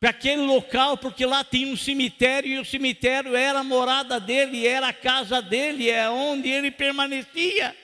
para 0.00 0.10
aquele 0.10 0.42
local, 0.42 0.96
porque 0.96 1.26
lá 1.26 1.44
tinha 1.44 1.66
um 1.66 1.76
cemitério 1.76 2.50
e 2.50 2.58
o 2.58 2.64
cemitério 2.64 3.36
era 3.36 3.60
a 3.60 3.64
morada 3.64 4.18
dele, 4.18 4.66
era 4.66 4.88
a 4.88 4.92
casa 4.94 5.42
dele, 5.42 5.90
é 5.90 6.08
onde 6.08 6.48
ele 6.48 6.70
permanecia. 6.70 7.76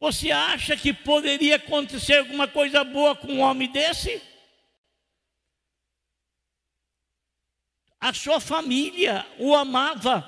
Você 0.00 0.30
acha 0.30 0.76
que 0.76 0.92
poderia 0.92 1.56
acontecer 1.56 2.18
alguma 2.18 2.46
coisa 2.46 2.84
boa 2.84 3.16
com 3.16 3.28
um 3.28 3.40
homem 3.40 3.70
desse? 3.70 4.22
A 8.08 8.14
sua 8.14 8.40
família 8.40 9.26
o 9.38 9.54
amava, 9.54 10.26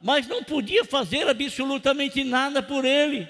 mas 0.00 0.26
não 0.26 0.42
podia 0.42 0.86
fazer 0.86 1.28
absolutamente 1.28 2.24
nada 2.24 2.62
por 2.62 2.82
ele. 2.82 3.28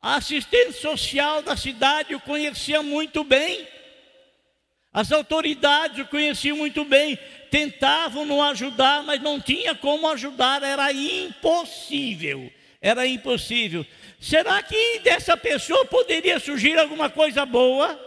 A 0.00 0.14
assistente 0.14 0.72
social 0.72 1.42
da 1.42 1.54
cidade 1.58 2.14
o 2.14 2.20
conhecia 2.20 2.82
muito 2.82 3.22
bem. 3.22 3.68
As 4.90 5.12
autoridades 5.12 5.98
o 5.98 6.08
conheciam 6.08 6.56
muito 6.56 6.86
bem, 6.86 7.18
tentavam 7.50 8.24
não 8.24 8.42
ajudar, 8.42 9.02
mas 9.02 9.20
não 9.20 9.38
tinha 9.38 9.74
como 9.74 10.08
ajudar, 10.08 10.62
era 10.62 10.90
impossível. 10.90 12.50
Era 12.80 13.06
impossível. 13.06 13.84
Será 14.18 14.62
que 14.62 15.00
dessa 15.00 15.36
pessoa 15.36 15.84
poderia 15.84 16.40
surgir 16.40 16.78
alguma 16.78 17.10
coisa 17.10 17.44
boa? 17.44 18.00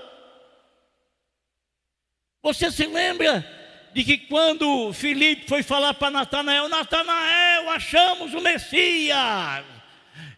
Você 2.42 2.72
se 2.72 2.88
lembra 2.88 3.61
de 3.94 4.04
que 4.04 4.18
quando 4.18 4.94
Filipe 4.94 5.48
foi 5.48 5.64
falar 5.64 5.94
para 5.94 6.10
Natanael, 6.10 6.70
Natanael, 6.70 7.70
achamos 7.70 8.34
o 8.34 8.42
Messias. 8.42 9.66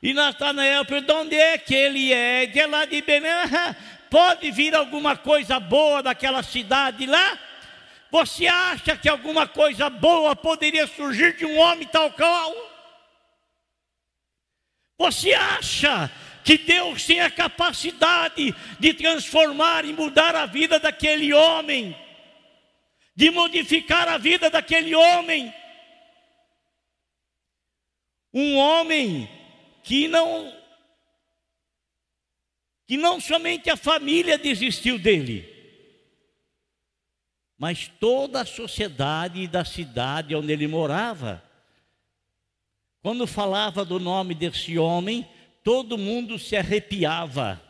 E 0.01 0.13
Natanael 0.13 0.85
perguntou: 0.85 1.21
onde 1.21 1.35
é 1.35 1.57
que 1.57 1.73
ele 1.73 2.11
é? 2.11 2.45
De 2.45 2.65
lá 2.65 2.85
de 2.85 3.01
Belém. 3.01 3.31
Pode 4.09 4.51
vir 4.51 4.75
alguma 4.75 5.15
coisa 5.15 5.59
boa 5.59 6.03
daquela 6.03 6.43
cidade 6.43 7.05
lá? 7.05 7.39
Você 8.11 8.45
acha 8.45 8.95
que 8.95 9.09
alguma 9.09 9.47
coisa 9.47 9.89
boa 9.89 10.35
poderia 10.35 10.85
surgir 10.85 11.35
de 11.35 11.45
um 11.45 11.57
homem 11.57 11.87
tal 11.87 12.11
qual? 12.11 12.53
Você 14.99 15.33
acha 15.33 16.11
que 16.43 16.57
Deus 16.57 17.05
tem 17.05 17.21
a 17.21 17.31
capacidade 17.31 18.53
de 18.79 18.93
transformar 18.93 19.83
e 19.85 19.93
mudar 19.93 20.35
a 20.35 20.45
vida 20.45 20.79
daquele 20.79 21.33
homem? 21.33 21.95
De 23.15 23.29
modificar 23.29 24.07
a 24.07 24.17
vida 24.17 24.49
daquele 24.49 24.95
homem. 24.95 25.53
Um 28.33 28.55
homem 28.57 29.29
que 29.83 30.07
não 30.07 30.61
que 32.85 32.97
não 32.97 33.19
somente 33.19 33.69
a 33.69 33.77
família 33.77 34.37
desistiu 34.37 34.99
dele, 34.99 35.49
mas 37.57 37.87
toda 37.87 38.41
a 38.41 38.45
sociedade 38.45 39.47
da 39.47 39.63
cidade 39.63 40.35
onde 40.35 40.51
ele 40.51 40.67
morava. 40.67 41.41
Quando 43.01 43.25
falava 43.25 43.85
do 43.85 43.99
nome 43.99 44.35
desse 44.35 44.77
homem, 44.77 45.27
todo 45.63 45.97
mundo 45.97 46.37
se 46.37 46.57
arrepiava, 46.57 47.61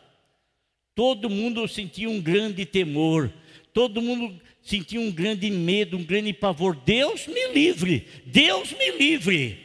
todo 0.94 1.30
mundo 1.30 1.66
sentia 1.68 2.10
um 2.10 2.20
grande 2.20 2.66
temor, 2.66 3.32
todo 3.72 4.02
mundo 4.02 4.40
sentia 4.64 4.98
um 4.98 5.12
grande 5.12 5.50
medo, 5.50 5.98
um 5.98 6.02
grande 6.02 6.32
pavor. 6.32 6.74
Deus 6.74 7.26
me 7.26 7.52
livre, 7.52 8.08
Deus 8.24 8.72
me 8.72 8.92
livre. 8.92 9.58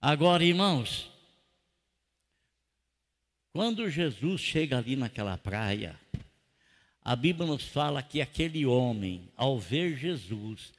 Agora, 0.00 0.42
irmãos, 0.42 1.10
quando 3.52 3.90
Jesus 3.90 4.40
chega 4.40 4.78
ali 4.78 4.96
naquela 4.96 5.36
praia, 5.36 5.94
a 7.02 7.14
Bíblia 7.14 7.46
nos 7.46 7.64
fala 7.64 8.02
que 8.02 8.20
aquele 8.20 8.64
homem, 8.64 9.28
ao 9.36 9.58
ver 9.58 9.96
Jesus, 9.96 10.72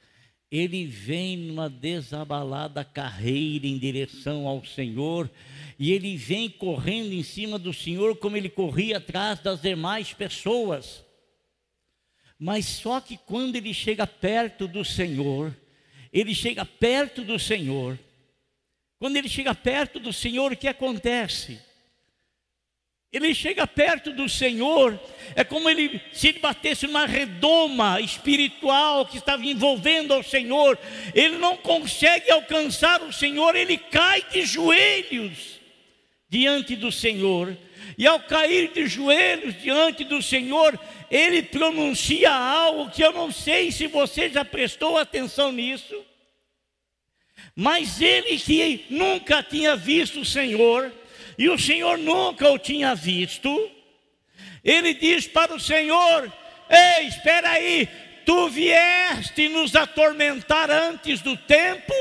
ele 0.50 0.84
vem 0.84 1.36
numa 1.36 1.70
desabalada 1.70 2.84
carreira 2.84 3.66
em 3.66 3.78
direção 3.78 4.48
ao 4.48 4.64
Senhor, 4.64 5.30
e 5.78 5.92
ele 5.92 6.16
vem 6.16 6.50
correndo 6.50 7.12
em 7.12 7.22
cima 7.22 7.58
do 7.58 7.72
Senhor 7.72 8.16
como 8.16 8.36
ele 8.36 8.48
corria 8.48 8.96
atrás 8.96 9.38
das 9.38 9.62
demais 9.62 10.12
pessoas. 10.12 11.04
Mas 12.44 12.66
só 12.66 13.00
que 13.00 13.16
quando 13.16 13.54
ele 13.54 13.72
chega 13.72 14.04
perto 14.04 14.66
do 14.66 14.84
Senhor, 14.84 15.56
ele 16.12 16.34
chega 16.34 16.64
perto 16.64 17.22
do 17.22 17.38
Senhor. 17.38 17.96
Quando 18.98 19.16
ele 19.16 19.28
chega 19.28 19.54
perto 19.54 20.00
do 20.00 20.12
Senhor, 20.12 20.50
o 20.50 20.56
que 20.56 20.66
acontece? 20.66 21.60
Ele 23.12 23.32
chega 23.32 23.64
perto 23.64 24.12
do 24.12 24.28
Senhor, 24.28 25.00
é 25.36 25.44
como 25.44 25.70
ele, 25.70 26.00
se 26.12 26.30
ele 26.30 26.40
batesse 26.40 26.84
numa 26.88 27.06
redoma 27.06 28.00
espiritual 28.00 29.06
que 29.06 29.18
estava 29.18 29.46
envolvendo 29.46 30.12
ao 30.12 30.24
Senhor, 30.24 30.76
ele 31.14 31.38
não 31.38 31.56
consegue 31.56 32.28
alcançar 32.28 33.02
o 33.02 33.12
Senhor, 33.12 33.54
ele 33.54 33.78
cai 33.78 34.20
de 34.32 34.44
joelhos 34.44 35.60
diante 36.28 36.74
do 36.74 36.90
Senhor, 36.90 37.56
e 37.96 38.06
ao 38.06 38.20
cair 38.20 38.72
de 38.72 38.86
joelhos 38.86 39.60
diante 39.60 40.04
do 40.04 40.22
Senhor, 40.22 40.78
ele 41.10 41.42
pronuncia 41.42 42.30
algo 42.32 42.90
que 42.90 43.02
eu 43.02 43.12
não 43.12 43.30
sei 43.30 43.70
se 43.70 43.86
você 43.86 44.30
já 44.30 44.44
prestou 44.44 44.96
atenção 44.96 45.52
nisso, 45.52 45.94
mas 47.54 48.00
ele 48.00 48.38
que 48.38 48.86
nunca 48.88 49.42
tinha 49.42 49.76
visto 49.76 50.20
o 50.20 50.24
Senhor, 50.24 50.92
e 51.38 51.48
o 51.48 51.58
Senhor 51.58 51.98
nunca 51.98 52.50
o 52.50 52.58
tinha 52.58 52.94
visto, 52.94 53.70
ele 54.64 54.94
diz 54.94 55.26
para 55.26 55.54
o 55.54 55.60
Senhor: 55.60 56.32
Ei, 56.70 57.06
espera 57.06 57.50
aí, 57.50 57.88
tu 58.24 58.48
vieste 58.48 59.48
nos 59.48 59.74
atormentar 59.74 60.70
antes 60.70 61.20
do 61.20 61.36
tempo? 61.36 61.92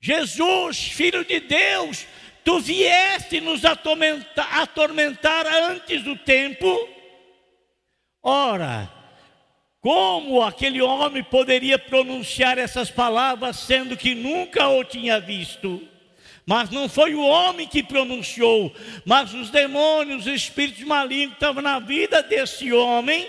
Jesus, 0.00 0.88
Filho 0.88 1.24
de 1.24 1.40
Deus, 1.40 2.06
tu 2.44 2.60
vieste 2.60 3.40
nos 3.40 3.64
atormentar, 3.64 4.60
atormentar 4.60 5.46
antes 5.46 6.02
do 6.02 6.14
tempo. 6.14 6.88
Ora, 8.22 8.90
como 9.80 10.42
aquele 10.42 10.80
homem 10.80 11.22
poderia 11.22 11.78
pronunciar 11.78 12.58
essas 12.58 12.90
palavras, 12.90 13.56
sendo 13.56 13.96
que 13.96 14.14
nunca 14.14 14.68
o 14.68 14.84
tinha 14.84 15.18
visto? 15.18 15.88
Mas 16.46 16.68
não 16.68 16.88
foi 16.88 17.14
o 17.14 17.24
homem 17.24 17.66
que 17.66 17.82
pronunciou, 17.82 18.74
mas 19.04 19.32
os 19.32 19.48
demônios, 19.48 20.26
os 20.26 20.32
espíritos 20.32 20.84
malignos 20.84 21.34
estavam 21.34 21.62
na 21.62 21.78
vida 21.78 22.22
desse 22.22 22.70
homem, 22.70 23.26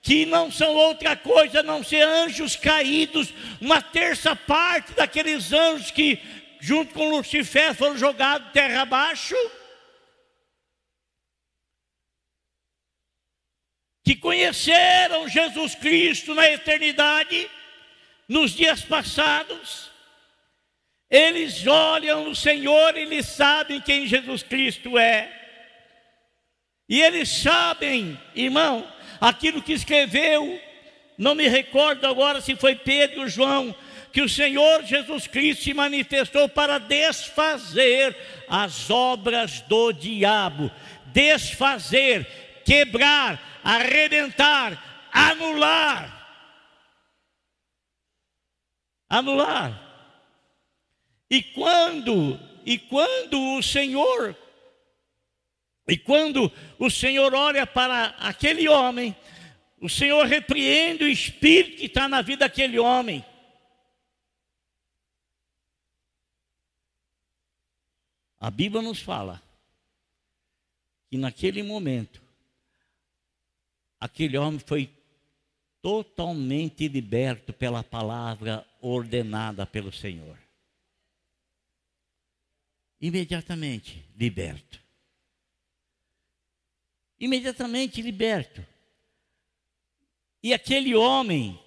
que 0.00 0.24
não 0.24 0.50
são 0.50 0.74
outra 0.74 1.16
coisa 1.16 1.62
não 1.62 1.82
ser 1.82 2.02
anjos 2.02 2.56
caídos, 2.56 3.34
uma 3.60 3.82
terça 3.82 4.34
parte 4.34 4.92
daqueles 4.92 5.52
anjos 5.52 5.90
que 5.90 6.18
junto 6.60 6.94
com 6.94 7.10
Lucifer, 7.10 7.74
foram 7.74 7.96
jogados 7.96 8.52
terra 8.52 8.82
abaixo. 8.82 9.34
Que 14.04 14.14
conheceram 14.14 15.28
Jesus 15.28 15.74
Cristo 15.74 16.34
na 16.34 16.50
eternidade, 16.50 17.50
nos 18.28 18.52
dias 18.52 18.82
passados. 18.82 19.90
Eles 21.08 21.66
olham 21.66 22.30
o 22.30 22.36
Senhor 22.36 22.96
e 22.96 23.00
eles 23.00 23.26
sabem 23.26 23.80
quem 23.80 24.06
Jesus 24.06 24.42
Cristo 24.42 24.96
é. 24.96 25.36
E 26.88 27.00
eles 27.00 27.28
sabem, 27.28 28.20
irmão, 28.34 28.86
aquilo 29.20 29.62
que 29.62 29.72
escreveu, 29.72 30.60
não 31.16 31.34
me 31.34 31.46
recordo 31.46 32.06
agora 32.06 32.40
se 32.40 32.56
foi 32.56 32.74
Pedro 32.74 33.22
ou 33.22 33.28
João, 33.28 33.74
que 34.12 34.20
o 34.20 34.28
Senhor 34.28 34.84
Jesus 34.84 35.26
Cristo 35.26 35.64
se 35.64 35.74
manifestou 35.74 36.48
para 36.48 36.78
desfazer 36.78 38.16
as 38.48 38.90
obras 38.90 39.60
do 39.62 39.92
diabo, 39.92 40.70
desfazer, 41.06 42.26
quebrar, 42.64 43.60
arrebentar, 43.62 45.08
anular. 45.12 46.18
Anular. 49.08 49.90
E 51.28 51.42
quando, 51.42 52.38
e 52.64 52.78
quando 52.78 53.56
o 53.56 53.62
Senhor, 53.62 54.36
e 55.86 55.96
quando 55.96 56.52
o 56.78 56.90
Senhor 56.90 57.34
olha 57.34 57.66
para 57.66 58.14
aquele 58.18 58.68
homem, 58.68 59.16
o 59.80 59.88
Senhor 59.88 60.26
repreende 60.26 61.04
o 61.04 61.08
espírito 61.08 61.78
que 61.78 61.86
está 61.86 62.08
na 62.08 62.20
vida 62.20 62.46
daquele 62.46 62.78
homem. 62.78 63.24
A 68.40 68.50
Bíblia 68.50 68.80
nos 68.80 68.98
fala 69.00 69.42
que 71.10 71.18
naquele 71.18 71.62
momento, 71.62 72.22
aquele 74.00 74.38
homem 74.38 74.58
foi 74.58 74.90
totalmente 75.82 76.88
liberto 76.88 77.52
pela 77.52 77.84
palavra 77.84 78.66
ordenada 78.80 79.66
pelo 79.66 79.92
Senhor. 79.92 80.38
Imediatamente 82.98 84.02
liberto. 84.16 84.80
Imediatamente 87.18 88.00
liberto. 88.00 88.64
E 90.42 90.54
aquele 90.54 90.94
homem, 90.94 91.62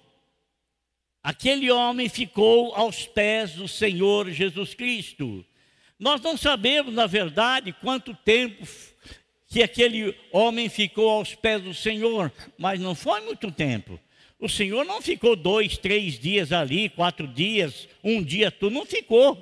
aquele 1.22 1.70
homem 1.70 2.08
ficou 2.08 2.74
aos 2.74 3.06
pés 3.06 3.54
do 3.54 3.68
Senhor 3.68 4.30
Jesus 4.30 4.74
Cristo. 4.74 5.46
Nós 5.98 6.20
não 6.20 6.36
sabemos, 6.36 6.92
na 6.92 7.06
verdade, 7.06 7.72
quanto 7.72 8.14
tempo 8.14 8.66
que 9.48 9.62
aquele 9.62 10.16
homem 10.32 10.68
ficou 10.68 11.08
aos 11.08 11.34
pés 11.34 11.62
do 11.62 11.72
Senhor, 11.72 12.32
mas 12.58 12.80
não 12.80 12.94
foi 12.94 13.20
muito 13.20 13.52
tempo. 13.52 14.00
O 14.40 14.48
Senhor 14.48 14.84
não 14.84 15.00
ficou 15.00 15.36
dois, 15.36 15.78
três 15.78 16.18
dias 16.18 16.52
ali, 16.52 16.88
quatro 16.88 17.28
dias, 17.28 17.88
um 18.02 18.22
dia, 18.22 18.50
tu 18.50 18.68
não 18.68 18.84
ficou. 18.84 19.38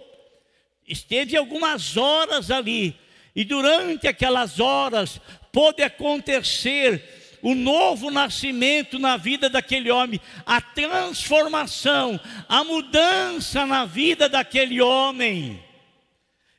Esteve 0.87 1.37
algumas 1.37 1.97
horas 1.97 2.51
ali, 2.51 2.95
e 3.35 3.43
durante 3.43 4.07
aquelas 4.07 4.61
horas 4.61 5.19
pôde 5.51 5.83
acontecer 5.83 7.03
o 7.41 7.55
novo 7.55 8.11
nascimento 8.11 8.99
na 8.99 9.17
vida 9.17 9.49
daquele 9.49 9.91
homem, 9.91 10.21
a 10.45 10.61
transformação, 10.61 12.21
a 12.49 12.63
mudança 12.63 13.65
na 13.67 13.85
vida 13.85 14.29
daquele 14.29 14.81
homem. 14.81 15.61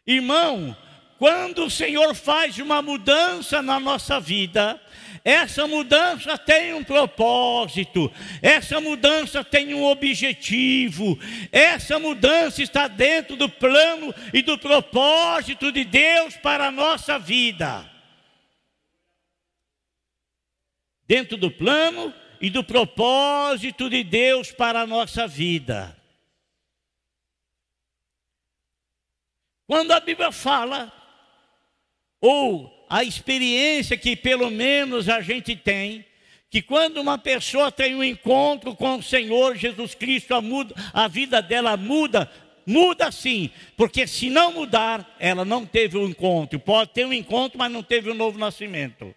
Irmão, 0.06 0.76
quando 1.18 1.66
o 1.66 1.70
Senhor 1.70 2.14
faz 2.14 2.58
uma 2.58 2.82
mudança 2.82 3.62
na 3.62 3.80
nossa 3.80 4.20
vida, 4.20 4.82
essa 5.24 5.66
mudança 5.66 6.38
tem 6.38 6.74
um 6.74 6.84
propósito, 6.84 8.12
essa 8.42 8.82
mudança 8.82 9.42
tem 9.42 9.74
um 9.74 9.86
objetivo, 9.86 11.18
essa 11.50 11.98
mudança 11.98 12.62
está 12.62 12.90
dentro 12.90 13.38
do 13.38 13.48
plano 13.48 14.14
e 14.34 14.42
do 14.42 14.58
propósito 14.58 15.72
de 15.72 15.86
Deus 15.86 16.36
para 16.36 16.68
a 16.68 16.72
nossa 16.72 17.18
vida. 17.18 17.90
Dentro 21.08 21.38
do 21.38 21.50
plano 21.50 22.14
e 22.42 22.50
do 22.50 22.62
propósito 22.62 23.90
de 23.90 24.04
Deus 24.04 24.52
para 24.52 24.82
a 24.82 24.88
nossa 24.88 25.26
vida. 25.26 25.96
Quando 29.74 29.90
a 29.90 30.00
Bíblia 30.00 30.32
fala, 30.32 30.94
ou 32.22 32.86
a 32.88 33.04
experiência 33.04 33.98
que 33.98 34.16
pelo 34.16 34.52
menos 34.52 35.10
a 35.10 35.20
gente 35.20 35.56
tem, 35.56 36.06
que 36.48 36.62
quando 36.62 37.02
uma 37.02 37.18
pessoa 37.18 37.72
tem 37.72 37.96
um 37.96 38.04
encontro 38.04 38.76
com 38.76 38.98
o 38.98 39.02
Senhor 39.02 39.56
Jesus 39.56 39.96
Cristo, 39.96 40.36
a, 40.36 40.42
muda, 40.44 40.76
a 40.94 41.08
vida 41.08 41.42
dela 41.42 41.76
muda, 41.76 42.32
muda 42.68 43.12
sim, 43.12 43.50
porque 43.76 44.06
se 44.06 44.30
não 44.30 44.54
mudar, 44.54 45.16
ela 45.20 45.44
não 45.44 45.66
teve 45.66 45.98
um 45.98 46.08
encontro. 46.08 46.60
Pode 46.60 46.92
ter 46.92 47.08
um 47.08 47.12
encontro, 47.12 47.58
mas 47.58 47.72
não 47.72 47.82
teve 47.82 48.12
um 48.12 48.14
novo 48.14 48.38
nascimento. 48.38 49.16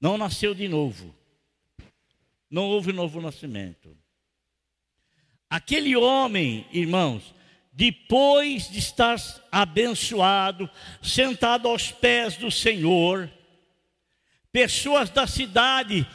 Não 0.00 0.18
nasceu 0.18 0.52
de 0.52 0.66
novo. 0.66 1.14
Não 2.50 2.64
houve 2.64 2.92
novo 2.92 3.20
nascimento. 3.20 3.96
Aquele 5.48 5.94
homem, 5.96 6.66
irmãos, 6.72 7.34
depois 7.72 8.68
de 8.70 8.78
estar 8.78 9.16
abençoado, 9.52 10.68
sentado 11.02 11.68
aos 11.68 11.92
pés 11.92 12.36
do 12.36 12.50
Senhor, 12.50 13.30
pessoas 14.50 15.10
da 15.10 15.26
cidade, 15.26 16.06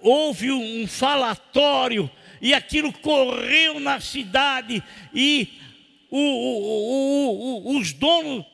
houve 0.00 0.50
um 0.50 0.86
falatório, 0.86 2.10
e 2.40 2.52
aquilo 2.52 2.92
correu 2.92 3.80
na 3.80 4.00
cidade, 4.00 4.82
e 5.14 5.58
o, 6.10 6.18
o, 6.18 7.72
o, 7.72 7.78
os 7.78 7.92
donos 7.92 8.44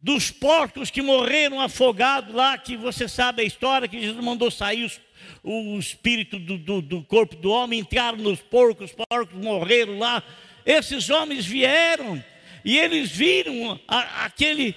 dos 0.00 0.30
porcos 0.30 0.90
que 0.90 1.02
morreram 1.02 1.60
afogados 1.60 2.34
lá, 2.34 2.56
que 2.56 2.76
você 2.76 3.08
sabe 3.08 3.42
a 3.42 3.44
história, 3.44 3.88
que 3.88 4.00
Jesus 4.00 4.24
mandou 4.24 4.50
sair 4.50 4.84
os 4.84 4.98
o 5.42 5.78
espírito 5.78 6.38
do, 6.38 6.58
do, 6.58 6.82
do 6.82 7.02
corpo 7.04 7.36
do 7.36 7.50
homem, 7.50 7.80
entraram 7.80 8.18
nos 8.18 8.40
porcos, 8.40 8.90
os 8.90 9.06
porcos 9.08 9.38
morreram 9.38 9.98
lá. 9.98 10.22
Esses 10.64 11.08
homens 11.10 11.46
vieram 11.46 12.22
e 12.64 12.78
eles 12.78 13.10
viram 13.10 13.80
a, 13.88 14.24
aquele 14.24 14.74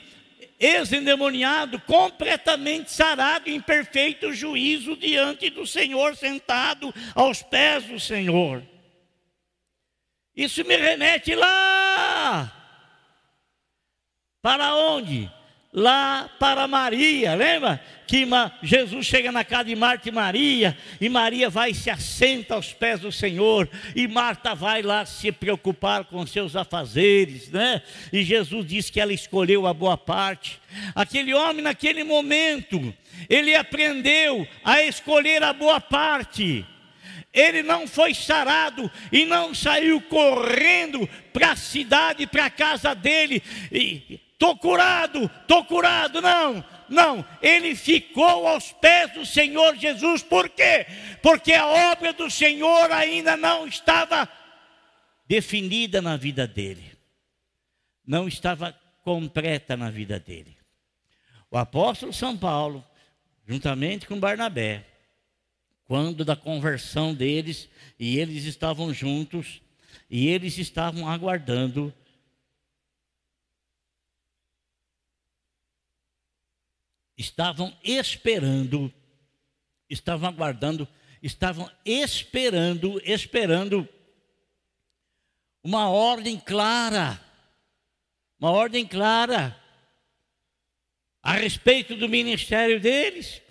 ex-endemoniado 0.59 1.79
completamente 1.81 2.91
sarado, 2.91 3.49
em 3.49 3.59
perfeito 3.59 4.31
juízo 4.31 4.95
diante 4.95 5.49
do 5.49 5.65
Senhor, 5.65 6.15
sentado 6.15 6.93
aos 7.15 7.41
pés 7.41 7.83
do 7.85 7.99
Senhor. 7.99 8.63
Isso 10.35 10.63
me 10.63 10.77
remete 10.77 11.33
lá. 11.35 12.55
Para 14.41 14.75
onde? 14.75 15.29
Lá 15.73 16.29
para 16.37 16.67
Maria, 16.67 17.33
lembra? 17.33 17.81
Que 18.05 18.27
Jesus 18.61 19.05
chega 19.05 19.31
na 19.31 19.45
casa 19.45 19.65
de 19.65 19.75
Marta 19.75 20.09
e 20.09 20.11
Maria, 20.11 20.77
e 20.99 21.07
Maria 21.07 21.49
vai 21.49 21.71
e 21.71 21.75
se 21.75 21.89
assenta 21.89 22.55
aos 22.55 22.73
pés 22.73 22.99
do 22.99 23.11
Senhor, 23.11 23.69
e 23.95 24.05
Marta 24.05 24.53
vai 24.53 24.81
lá 24.81 25.05
se 25.05 25.31
preocupar 25.31 26.03
com 26.03 26.25
seus 26.25 26.55
afazeres, 26.57 27.49
né? 27.49 27.81
E 28.11 28.21
Jesus 28.23 28.65
diz 28.65 28.89
que 28.89 28.99
ela 28.99 29.13
escolheu 29.13 29.65
a 29.65 29.73
boa 29.73 29.97
parte. 29.97 30.59
Aquele 30.93 31.33
homem, 31.33 31.61
naquele 31.61 32.03
momento, 32.03 32.93
ele 33.29 33.55
aprendeu 33.55 34.45
a 34.63 34.83
escolher 34.83 35.41
a 35.41 35.53
boa 35.53 35.79
parte. 35.79 36.65
Ele 37.33 37.63
não 37.63 37.87
foi 37.87 38.13
sarado 38.13 38.91
e 39.09 39.25
não 39.25 39.55
saiu 39.55 40.01
correndo 40.01 41.07
para 41.31 41.51
a 41.51 41.55
cidade, 41.55 42.27
para 42.27 42.47
a 42.47 42.49
casa 42.49 42.93
dele, 42.93 43.41
e, 43.71 44.19
estou 44.41 44.57
curado, 44.57 45.25
estou 45.41 45.63
curado. 45.63 46.19
Não, 46.19 46.65
não, 46.89 47.23
ele 47.41 47.75
ficou 47.75 48.47
aos 48.47 48.71
pés 48.73 49.13
do 49.13 49.23
Senhor 49.23 49.75
Jesus, 49.75 50.23
por 50.23 50.49
quê? 50.49 50.87
Porque 51.21 51.53
a 51.53 51.67
obra 51.91 52.11
do 52.11 52.29
Senhor 52.29 52.91
ainda 52.91 53.37
não 53.37 53.67
estava 53.67 54.27
definida 55.27 56.01
na 56.01 56.17
vida 56.17 56.47
dele, 56.47 56.91
não 58.05 58.27
estava 58.27 58.75
completa 59.03 59.77
na 59.77 59.91
vida 59.91 60.19
dele. 60.19 60.57
O 61.51 61.57
apóstolo 61.57 62.11
São 62.11 62.35
Paulo, 62.35 62.83
juntamente 63.47 64.07
com 64.07 64.19
Barnabé, 64.19 64.85
quando 65.85 66.25
da 66.25 66.35
conversão 66.35 67.13
deles, 67.13 67.69
e 67.99 68.17
eles 68.17 68.45
estavam 68.45 68.93
juntos, 68.93 69.61
e 70.09 70.27
eles 70.27 70.57
estavam 70.57 71.07
aguardando 71.07 71.93
estavam 77.21 77.75
esperando, 77.83 78.91
estavam 79.89 80.27
aguardando, 80.27 80.87
estavam 81.21 81.69
esperando, 81.85 82.99
esperando 83.05 83.87
uma 85.63 85.89
ordem 85.89 86.39
clara, 86.39 87.21
uma 88.39 88.51
ordem 88.51 88.85
clara 88.85 89.55
a 91.21 91.33
respeito 91.33 91.95
do 91.95 92.09
ministério 92.09 92.79
deles. 92.79 93.41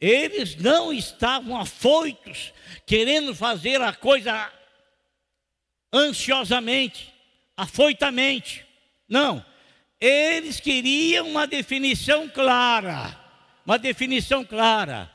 Eles 0.00 0.56
não 0.56 0.92
estavam 0.92 1.56
afoitos, 1.56 2.52
querendo 2.86 3.34
fazer 3.34 3.80
a 3.80 3.92
coisa 3.92 4.52
ansiosamente, 5.92 7.12
afoitamente. 7.56 8.66
Não, 9.08 9.44
eles 10.00 10.58
queriam 10.58 11.28
uma 11.28 11.46
definição 11.46 12.28
clara 12.28 13.19
uma 13.70 13.78
definição 13.78 14.44
clara. 14.44 15.08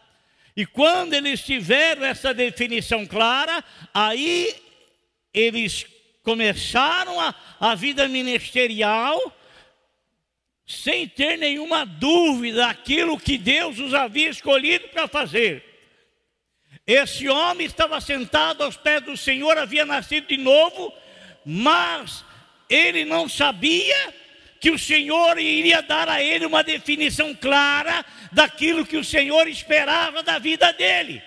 E 0.56 0.65
quando 0.65 1.13
eles 1.13 1.41
tiveram 1.44 2.06
essa 2.06 2.34
definição 2.34 3.06
clara, 3.06 3.62
aí 3.94 4.56
eles 5.34 5.86
começaram 6.24 7.20
a, 7.20 7.36
a 7.60 7.76
vida 7.76 8.08
ministerial 8.08 9.20
sem 10.65 11.06
ter 11.06 11.38
nenhuma 11.38 11.86
dúvida 11.86 12.68
daquilo 12.68 13.20
que 13.20 13.38
Deus 13.38 13.78
os 13.78 13.94
havia 13.94 14.30
escolhido 14.30 14.88
para 14.88 15.06
fazer. 15.06 15.62
Esse 16.88 17.28
homem 17.28 17.68
estava 17.68 18.00
sentado 18.00 18.63
aos 18.63 18.78
pés 18.78 19.04
do 19.04 19.18
Senhor, 19.18 19.58
havia 19.58 19.86
nascido 19.86 20.28
de 20.28 20.38
novo, 20.38 20.94
mas 21.46 22.24
ele 22.70 23.04
não 23.04 23.28
sabia 23.28 24.13
que 24.65 24.71
o 24.71 24.80
Senhor 24.80 25.38
iria 25.38 25.80
dar 25.80 26.10
a 26.10 26.23
ele 26.23 26.43
uma 26.43 26.63
definição 26.63 27.36
clara 27.36 28.04
daquilo 28.32 28.84
que 28.84 28.97
o 28.97 29.04
Senhor 29.04 29.47
esperava 29.47 30.23
da 30.23 30.39
vida 30.39 30.73
dele. 30.73 31.21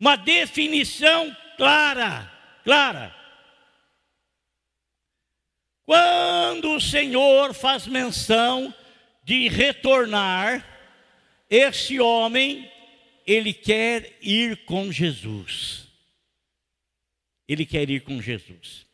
Uma 0.00 0.16
definição 0.16 1.36
clara, 1.56 2.28
clara. 2.64 3.14
Quando 5.84 6.74
o 6.74 6.80
Senhor 6.80 7.54
faz 7.54 7.86
menção 7.86 8.74
de 9.22 9.46
retornar, 9.46 10.66
esse 11.48 12.00
homem 12.00 12.68
ele 13.24 13.54
quer 13.54 14.18
ir 14.20 14.64
com 14.64 14.90
Jesus. 14.90 15.86
Ele 17.46 17.64
quer 17.64 17.88
ir 17.88 18.00
com 18.00 18.20
Jesus. 18.20 18.84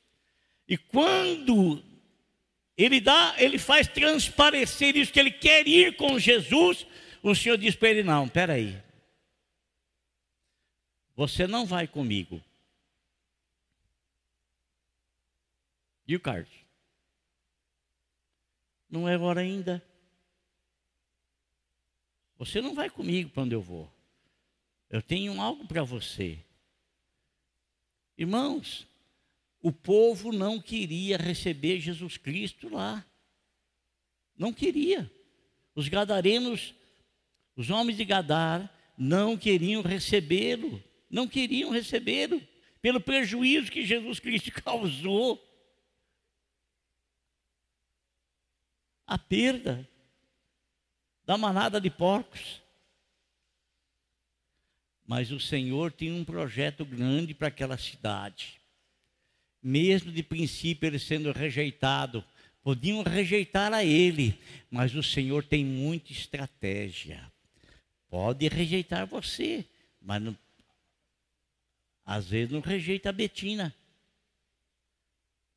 E 0.68 0.77
quando 0.77 1.83
ele 2.77 3.01
dá, 3.01 3.35
ele 3.39 3.59
faz 3.59 3.87
transparecer 3.87 4.97
isso 4.97 5.13
que 5.13 5.21
ele 5.21 5.31
quer 5.31 5.67
ir 5.67 5.97
com 5.97 6.19
Jesus, 6.19 6.87
o 7.23 7.35
Senhor 7.35 7.57
diz 7.59 7.75
para 7.75 7.91
ele: 7.91 8.03
"Não, 8.03 8.25
espera 8.27 8.55
aí. 8.55 8.83
Você 11.15 11.47
não 11.47 11.67
vai 11.67 11.87
comigo. 11.87 12.43
E 16.07 16.17
o 16.17 16.21
Carlos? 16.21 16.53
Não 18.89 19.09
é 19.09 19.17
hora 19.17 19.41
ainda. 19.41 19.83
Você 22.37 22.61
não 22.61 22.75
vai 22.75 22.91
comigo 22.91 23.31
para 23.31 23.45
onde 23.45 23.55
eu 23.55 23.63
vou. 23.63 23.91
Eu 24.91 25.01
tenho 25.01 25.41
algo 25.41 25.67
para 25.67 25.83
você. 25.83 26.45
Irmãos, 28.19 28.87
o 29.62 29.70
povo 29.70 30.33
não 30.33 30.61
queria 30.61 31.16
receber 31.16 31.79
Jesus 31.79 32.16
Cristo 32.16 32.68
lá. 32.68 33.07
Não 34.37 34.53
queria. 34.53 35.11
Os 35.72 35.88
gadarenos, 35.88 36.75
os 37.55 37.70
homens 37.70 37.96
de 37.96 38.05
Gadar, 38.05 38.68
não 38.98 39.37
queriam 39.37 39.81
recebê-lo. 39.81 40.83
Não 41.09 41.29
queriam 41.29 41.70
recebê-lo. 41.70 42.42
Pelo 42.81 43.01
prejuízo 43.01 43.70
que 43.70 43.87
Jesus 43.87 44.18
Cristo 44.18 44.51
causou. 44.61 45.40
A 49.07 49.16
perda 49.16 49.88
da 51.25 51.38
manada 51.38 51.81
de 51.81 51.88
porcos. 51.88 52.61
Mas 55.07 55.31
o 55.31 55.38
Senhor 55.38 55.92
tinha 55.92 56.12
um 56.12 56.25
projeto 56.25 56.85
grande 56.85 57.33
para 57.33 57.46
aquela 57.46 57.77
cidade. 57.77 58.62
Mesmo 59.62 60.11
de 60.11 60.22
princípio 60.22 60.87
ele 60.87 60.98
sendo 60.98 61.31
rejeitado, 61.33 62.25
podiam 62.62 63.03
rejeitar 63.03 63.72
a 63.72 63.85
ele, 63.85 64.38
mas 64.70 64.94
o 64.94 65.03
Senhor 65.03 65.44
tem 65.44 65.64
muita 65.64 66.12
estratégia. 66.12 67.31
Pode 68.09 68.46
rejeitar 68.48 69.07
você, 69.07 69.64
mas 70.01 70.20
não, 70.20 70.37
às 72.05 72.29
vezes 72.29 72.51
não 72.51 72.61
rejeita 72.61 73.09
a 73.09 73.12
Betina. 73.12 73.75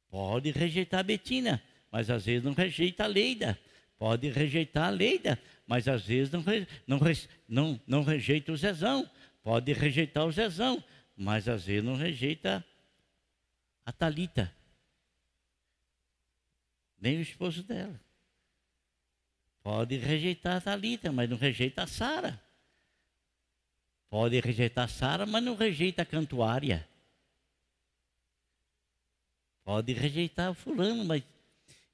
Pode 0.09 0.51
rejeitar 0.51 1.01
a 1.01 1.03
Betina, 1.03 1.61
mas 1.91 2.09
às 2.09 2.25
vezes 2.25 2.43
não 2.43 2.53
rejeita 2.53 3.03
a 3.03 3.07
Leida. 3.07 3.59
Pode 3.97 4.29
rejeitar 4.29 4.87
a 4.87 4.89
Leida, 4.89 5.39
mas 5.65 5.87
às 5.87 6.05
vezes 6.05 6.31
não, 6.31 6.43
não, 6.87 6.99
não, 7.47 7.81
não 7.87 8.03
rejeita 8.03 8.51
o 8.51 8.57
Zezão. 8.57 9.09
Pode 9.43 9.73
rejeitar 9.73 10.25
o 10.25 10.31
Zezão, 10.31 10.83
mas 11.15 11.47
às 11.47 11.65
vezes 11.65 11.83
não 11.83 11.95
rejeita 11.95 12.65
a 13.85 13.91
Talita. 13.91 14.53
Nem 16.99 17.17
o 17.17 17.21
esposo 17.21 17.63
dela. 17.63 17.99
Pode 19.61 19.97
rejeitar 19.97 20.57
a 20.57 20.61
Talita, 20.61 21.11
mas 21.11 21.29
não 21.29 21.37
rejeita 21.37 21.83
a 21.83 21.87
Sara. 21.87 22.41
Pode 24.09 24.39
rejeitar 24.39 24.85
a 24.85 24.87
Sara, 24.87 25.25
mas 25.25 25.43
não 25.43 25.55
rejeita 25.55 26.01
a 26.01 26.05
cantuária. 26.05 26.87
Pode 29.63 29.93
rejeitar 29.93 30.51
o 30.51 30.53
fulano, 30.53 31.03
mas 31.03 31.23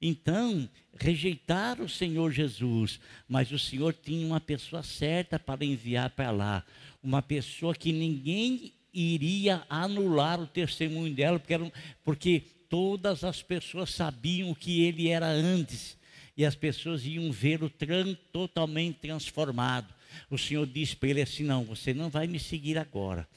então, 0.04 0.68
rejeitar 0.98 1.80
o 1.80 1.88
Senhor 1.88 2.32
Jesus, 2.32 2.98
mas 3.28 3.52
o 3.52 3.58
Senhor 3.58 3.94
tinha 3.94 4.26
uma 4.26 4.40
pessoa 4.40 4.82
certa 4.82 5.38
para 5.38 5.64
enviar 5.64 6.10
para 6.10 6.32
lá, 6.32 6.66
uma 7.00 7.22
pessoa 7.22 7.72
que 7.72 7.92
ninguém 7.92 8.74
iria 8.92 9.64
anular 9.68 10.40
o 10.40 10.46
testemunho 10.46 11.14
dela, 11.14 11.38
porque, 11.38 11.54
era, 11.54 11.72
porque 12.04 12.42
todas 12.68 13.24
as 13.24 13.42
pessoas 13.42 13.90
sabiam 13.90 14.50
o 14.50 14.56
que 14.56 14.82
ele 14.82 15.08
era 15.08 15.26
antes, 15.26 15.96
e 16.36 16.44
as 16.44 16.54
pessoas 16.54 17.04
iam 17.04 17.30
vê-lo 17.30 17.68
tran, 17.68 18.14
totalmente 18.32 18.98
transformado. 18.98 19.92
O 20.30 20.38
Senhor 20.38 20.66
disse 20.66 20.96
para 20.96 21.10
ele 21.10 21.22
assim: 21.22 21.42
Não, 21.42 21.64
você 21.64 21.92
não 21.94 22.08
vai 22.08 22.26
me 22.26 22.38
seguir 22.38 22.78
agora, 22.78 23.28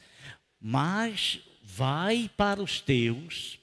mas 0.60 1.40
vai 1.64 2.30
para 2.36 2.62
os 2.62 2.80
teus 2.80 3.60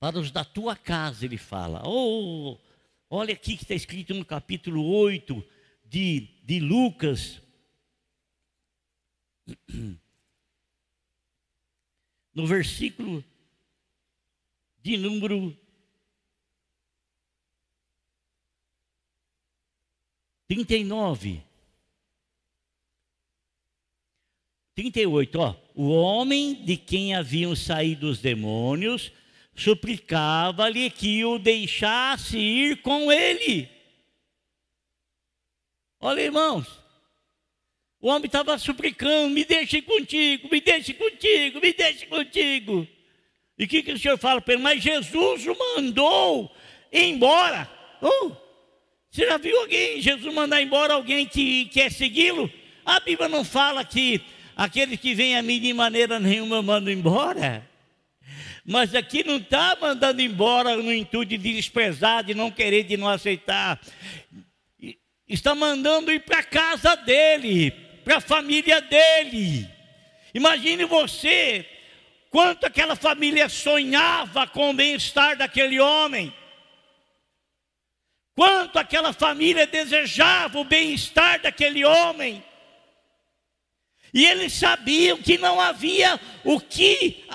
para 0.00 0.18
os 0.18 0.30
da 0.30 0.44
tua 0.44 0.76
casa, 0.76 1.24
ele 1.24 1.36
fala. 1.36 1.82
Oh, 1.84 2.56
olha 3.10 3.34
aqui 3.34 3.56
que 3.56 3.64
está 3.64 3.74
escrito 3.74 4.14
no 4.14 4.24
capítulo 4.24 4.84
8 4.84 5.44
de, 5.84 6.28
de 6.44 6.60
Lucas. 6.60 7.42
No 12.34 12.46
versículo 12.46 13.24
de 14.80 14.96
número 14.96 15.58
39. 20.46 21.42
38, 24.74 25.38
ó. 25.40 25.56
O 25.74 25.90
homem 25.90 26.64
de 26.64 26.76
quem 26.76 27.14
haviam 27.14 27.54
saído 27.56 28.08
os 28.08 28.20
demônios 28.20 29.12
suplicava-lhe 29.54 30.88
que 30.88 31.24
o 31.24 31.38
deixasse 31.38 32.38
ir 32.38 32.80
com 32.80 33.10
ele. 33.10 33.68
Olha, 36.00 36.20
irmãos, 36.20 36.66
o 38.00 38.08
homem 38.08 38.26
estava 38.26 38.56
suplicando: 38.58 39.30
me 39.30 39.44
deixe 39.44 39.82
contigo, 39.82 40.48
me 40.50 40.60
deixe 40.60 40.94
contigo, 40.94 41.60
me 41.60 41.72
deixe 41.72 42.06
contigo. 42.06 42.86
E 43.58 43.64
o 43.64 43.68
que, 43.68 43.82
que 43.82 43.92
o 43.92 43.98
Senhor 43.98 44.16
fala 44.16 44.40
para 44.40 44.54
ele? 44.54 44.62
Mas 44.62 44.82
Jesus 44.82 45.46
o 45.46 45.56
mandou 45.58 46.50
embora. 46.92 47.68
Oh, 48.00 48.30
você 49.10 49.26
já 49.26 49.36
viu 49.36 49.58
alguém, 49.60 50.00
Jesus 50.00 50.32
mandar 50.32 50.62
embora 50.62 50.94
alguém 50.94 51.26
que 51.26 51.64
quer 51.66 51.90
segui-lo? 51.90 52.50
A 52.84 53.00
Bíblia 53.00 53.28
não 53.28 53.44
fala 53.44 53.84
que 53.84 54.20
aquele 54.56 54.96
que 54.96 55.14
vem 55.14 55.36
a 55.36 55.42
mim 55.42 55.60
de 55.60 55.72
maneira 55.72 56.20
nenhuma 56.20 56.62
manda 56.62 56.92
embora. 56.92 57.68
Mas 58.64 58.94
aqui 58.94 59.24
não 59.24 59.38
está 59.38 59.76
mandando 59.80 60.20
embora 60.20 60.76
no 60.76 60.92
intuito 60.92 61.36
de 61.36 61.38
desprezar, 61.38 62.22
de 62.22 62.34
não 62.34 62.50
querer, 62.50 62.84
de 62.84 62.96
não 62.96 63.08
aceitar. 63.08 63.80
Está 65.26 65.54
mandando 65.54 66.12
ir 66.12 66.20
para 66.20 66.40
a 66.40 66.44
casa 66.44 66.94
dele, 66.94 67.72
para 68.08 68.16
a 68.16 68.20
família 68.22 68.80
dele. 68.80 69.68
Imagine 70.32 70.86
você, 70.86 71.66
quanto 72.30 72.64
aquela 72.64 72.96
família 72.96 73.50
sonhava 73.50 74.46
com 74.46 74.70
o 74.70 74.72
bem-estar 74.72 75.36
daquele 75.36 75.78
homem. 75.78 76.32
Quanto 78.34 78.78
aquela 78.78 79.12
família 79.12 79.66
desejava 79.66 80.58
o 80.58 80.64
bem-estar 80.64 81.42
daquele 81.42 81.84
homem. 81.84 82.42
E 84.14 84.24
eles 84.24 84.54
sabiam 84.54 85.18
que 85.18 85.36
não 85.36 85.60
havia 85.60 86.18
o 86.44 86.58
que 86.58 87.26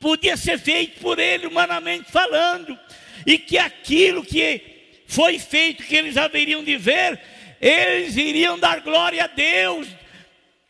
podia 0.00 0.36
ser 0.36 0.58
feito 0.58 0.98
por 0.98 1.20
ele, 1.20 1.46
humanamente 1.46 2.10
falando, 2.10 2.76
e 3.24 3.38
que 3.38 3.56
aquilo 3.56 4.24
que 4.24 5.04
foi 5.06 5.38
feito, 5.38 5.84
que 5.84 5.94
eles 5.94 6.16
haveriam 6.16 6.64
de 6.64 6.76
ver, 6.76 7.20
eles 7.60 8.16
iriam 8.16 8.58
dar 8.58 8.80
glória 8.80 9.22
a 9.22 9.28
Deus. 9.28 9.99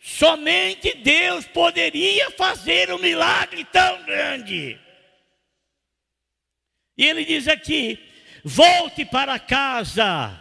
Somente 0.00 0.94
Deus 0.94 1.46
poderia 1.46 2.30
fazer 2.30 2.90
um 2.90 2.98
milagre 2.98 3.64
tão 3.66 4.02
grande. 4.04 4.80
E 6.96 7.04
ele 7.04 7.24
diz 7.24 7.46
aqui: 7.46 7.98
volte 8.42 9.04
para 9.04 9.38
casa, 9.38 10.40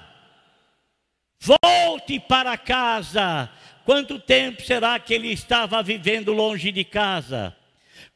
volte 1.40 2.20
para 2.22 2.58
casa. 2.58 3.52
Quanto 3.84 4.18
tempo 4.20 4.62
será 4.62 4.98
que 4.98 5.14
ele 5.14 5.30
estava 5.30 5.84
vivendo 5.84 6.32
longe 6.32 6.72
de 6.72 6.86
casa? 6.86 7.56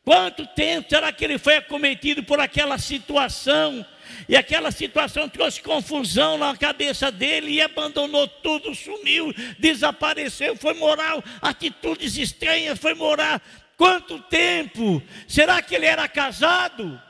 Quanto 0.04 0.46
tempo 0.48 0.90
será 0.90 1.12
que 1.12 1.26
ele 1.26 1.38
foi 1.38 1.58
acometido 1.58 2.24
por 2.24 2.40
aquela 2.40 2.78
situação? 2.78 3.86
E 4.28 4.36
aquela 4.36 4.72
situação 4.72 5.28
trouxe 5.30 5.62
confusão 5.62 6.38
na 6.38 6.56
cabeça 6.56 7.12
dele 7.12 7.52
e 7.52 7.62
abandonou 7.62 8.28
tudo, 8.28 8.74
sumiu, 8.74 9.34
desapareceu, 9.60 10.56
foi 10.56 10.74
morar, 10.74 11.24
atitudes 11.42 12.18
estranhas, 12.18 12.80
foi 12.80 12.94
morar. 12.94 13.42
Quanto 13.78 14.20
tempo? 14.24 15.02
Será 15.28 15.62
que 15.62 15.76
ele 15.76 15.86
era 15.86 16.08
casado? 16.08 17.02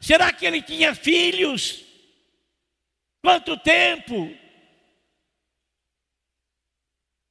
Será 0.00 0.32
que 0.32 0.46
ele 0.46 0.62
tinha 0.62 0.94
filhos? 0.94 1.84
Quanto 3.22 3.56
tempo? 3.56 4.32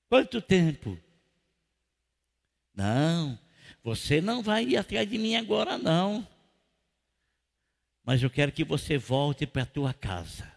Quanto 0.10 0.42
tempo? 0.42 0.98
Não, 2.74 3.38
você 3.84 4.22
não 4.22 4.42
vai 4.42 4.64
ir 4.64 4.78
atrás 4.78 5.10
de 5.10 5.18
mim 5.18 5.36
agora, 5.36 5.78
não. 5.78 6.28
Mas 8.10 8.24
eu 8.24 8.30
quero 8.32 8.52
que 8.52 8.64
você 8.64 8.98
volte 8.98 9.46
para 9.46 9.62
a 9.62 9.68
tua 9.68 9.94
casa. 9.94 10.52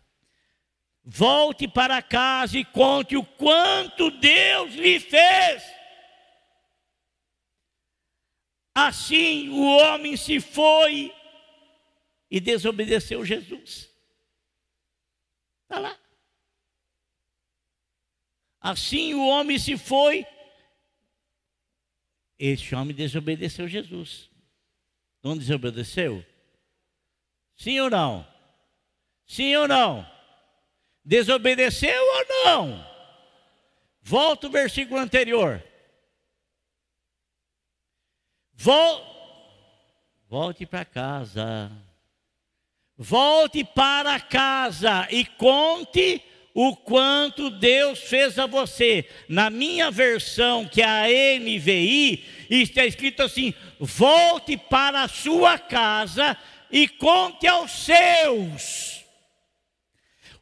Volte 1.05 1.69
para 1.69 2.01
casa 2.01 2.59
e 2.59 2.65
conte 2.65 3.15
o 3.15 3.23
quanto 3.23 4.11
Deus 4.11 4.73
lhe 4.73 4.99
fez. 4.99 5.63
Assim 8.75 9.51
o 9.51 9.67
homem 9.67 10.17
se 10.17 10.41
foi 10.41 11.15
e 12.31 12.41
desobedeceu 12.41 13.23
Jesus. 13.23 13.91
Está 15.65 15.79
lá. 15.79 16.01
Assim 18.63 19.13
o 19.13 19.29
homem 19.29 19.59
se 19.59 19.77
foi. 19.77 20.27
Este 22.39 22.75
homem 22.75 22.97
desobedeceu 22.97 23.69
Jesus. 23.69 24.31
Não 25.23 25.37
desobedeceu? 25.37 26.32
Sim 27.63 27.79
ou 27.79 27.89
não? 27.89 28.27
Sim 29.25 29.55
ou 29.55 29.69
não? 29.69 30.05
Desobedeceu 31.05 32.03
ou 32.03 32.27
não? 32.45 32.87
Volta 34.03 34.49
o 34.49 34.51
versículo 34.51 34.99
anterior. 34.99 35.63
Vol... 38.53 39.13
Volte 40.29 40.67
para 40.67 40.85
casa. 40.85 41.71
Volte 42.99 43.63
para 43.63 44.19
casa 44.19 45.07
e 45.09 45.25
conte 45.25 46.21
o 46.53 46.75
quanto 46.75 47.49
Deus 47.49 48.01
fez 48.01 48.41
a 48.41 48.47
você. 48.47 49.09
Na 49.29 49.51
minha 49.51 49.89
versão, 49.89 50.67
que 50.67 50.83
é 50.83 50.85
a 50.85 51.39
NVI, 51.39 52.25
está 52.51 52.85
escrito 52.85 53.23
assim: 53.23 53.55
volte 53.79 54.57
para 54.57 55.03
a 55.03 55.09
sua 55.09 55.61
casa 55.61 56.37
e 56.73 56.89
conte 56.89 57.47
aos 57.47 57.71
seus 57.71 58.93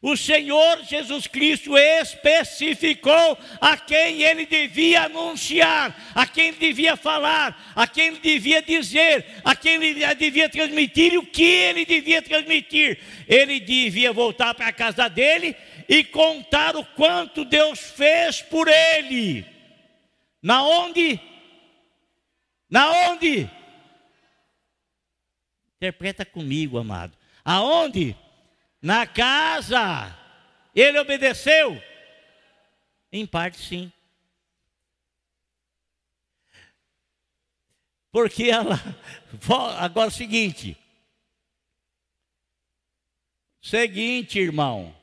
o 0.01 0.17
Senhor 0.17 0.83
Jesus 0.83 1.27
Cristo 1.27 1.77
especificou 1.77 3.37
a 3.59 3.77
quem 3.77 4.23
ele 4.23 4.47
devia 4.47 5.03
anunciar, 5.03 5.95
a 6.15 6.25
quem 6.25 6.47
ele 6.47 6.57
devia 6.57 6.95
falar, 6.95 7.71
a 7.75 7.85
quem 7.85 8.07
ele 8.07 8.19
devia 8.19 8.63
dizer, 8.63 9.23
a 9.45 9.55
quem 9.55 9.75
ele 9.75 10.15
devia 10.15 10.49
transmitir 10.49 11.13
e 11.13 11.17
o 11.19 11.25
que 11.25 11.43
ele 11.43 11.85
devia 11.85 12.19
transmitir. 12.19 12.99
Ele 13.27 13.59
devia 13.59 14.11
voltar 14.11 14.55
para 14.55 14.69
a 14.69 14.73
casa 14.73 15.07
dele 15.07 15.55
e 15.87 16.03
contar 16.03 16.75
o 16.75 16.83
quanto 16.83 17.45
Deus 17.45 17.79
fez 17.79 18.41
por 18.41 18.67
ele. 18.67 19.45
Na 20.41 20.63
onde? 20.63 21.19
Na 22.67 22.91
onde? 23.11 23.47
Interpreta 25.81 26.23
comigo, 26.23 26.77
amado. 26.77 27.17
Aonde? 27.43 28.15
Na 28.79 29.07
casa. 29.07 30.15
Ele 30.75 30.99
obedeceu? 30.99 31.81
Em 33.11 33.25
parte, 33.25 33.57
sim. 33.57 33.91
Porque 38.11 38.43
ela. 38.43 38.79
Agora 39.79 40.05
é 40.05 40.09
o 40.09 40.11
seguinte. 40.11 40.77
Seguinte, 43.59 44.37
irmão. 44.37 44.95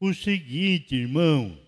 O 0.00 0.12
seguinte, 0.12 0.96
irmão. 0.96 1.63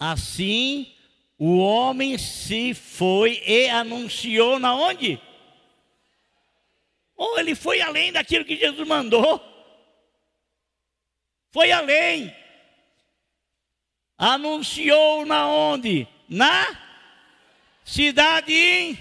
Assim 0.00 0.90
o 1.38 1.58
homem 1.58 2.16
se 2.16 2.72
foi 2.72 3.42
e 3.46 3.68
anunciou 3.68 4.58
na 4.58 4.74
onde? 4.74 5.20
Ou 7.14 7.38
ele 7.38 7.54
foi 7.54 7.82
além 7.82 8.10
daquilo 8.10 8.46
que 8.46 8.56
Jesus 8.56 8.88
mandou. 8.88 9.38
Foi 11.50 11.70
além. 11.70 12.34
Anunciou 14.16 15.26
na 15.26 15.46
onde? 15.46 16.08
Na 16.26 16.66
cidade 17.84 18.98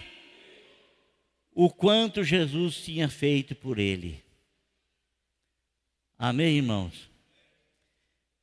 o 1.54 1.70
quanto 1.70 2.24
Jesus 2.24 2.84
tinha 2.84 3.08
feito 3.08 3.56
por 3.56 3.80
ele. 3.80 4.22
Amém, 6.18 6.58
irmãos? 6.58 7.09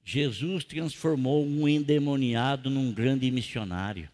Jesus 0.09 0.62
transformou 0.62 1.45
um 1.45 1.69
endemoniado 1.69 2.71
num 2.71 2.92
grande 2.92 3.29
missionário. 3.29 4.09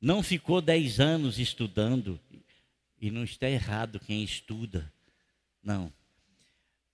Não 0.00 0.22
ficou 0.22 0.62
dez 0.62 1.00
anos 1.00 1.40
estudando, 1.40 2.20
e 3.00 3.10
não 3.10 3.24
está 3.24 3.50
errado 3.50 3.98
quem 3.98 4.22
estuda, 4.22 4.88
não. 5.60 5.92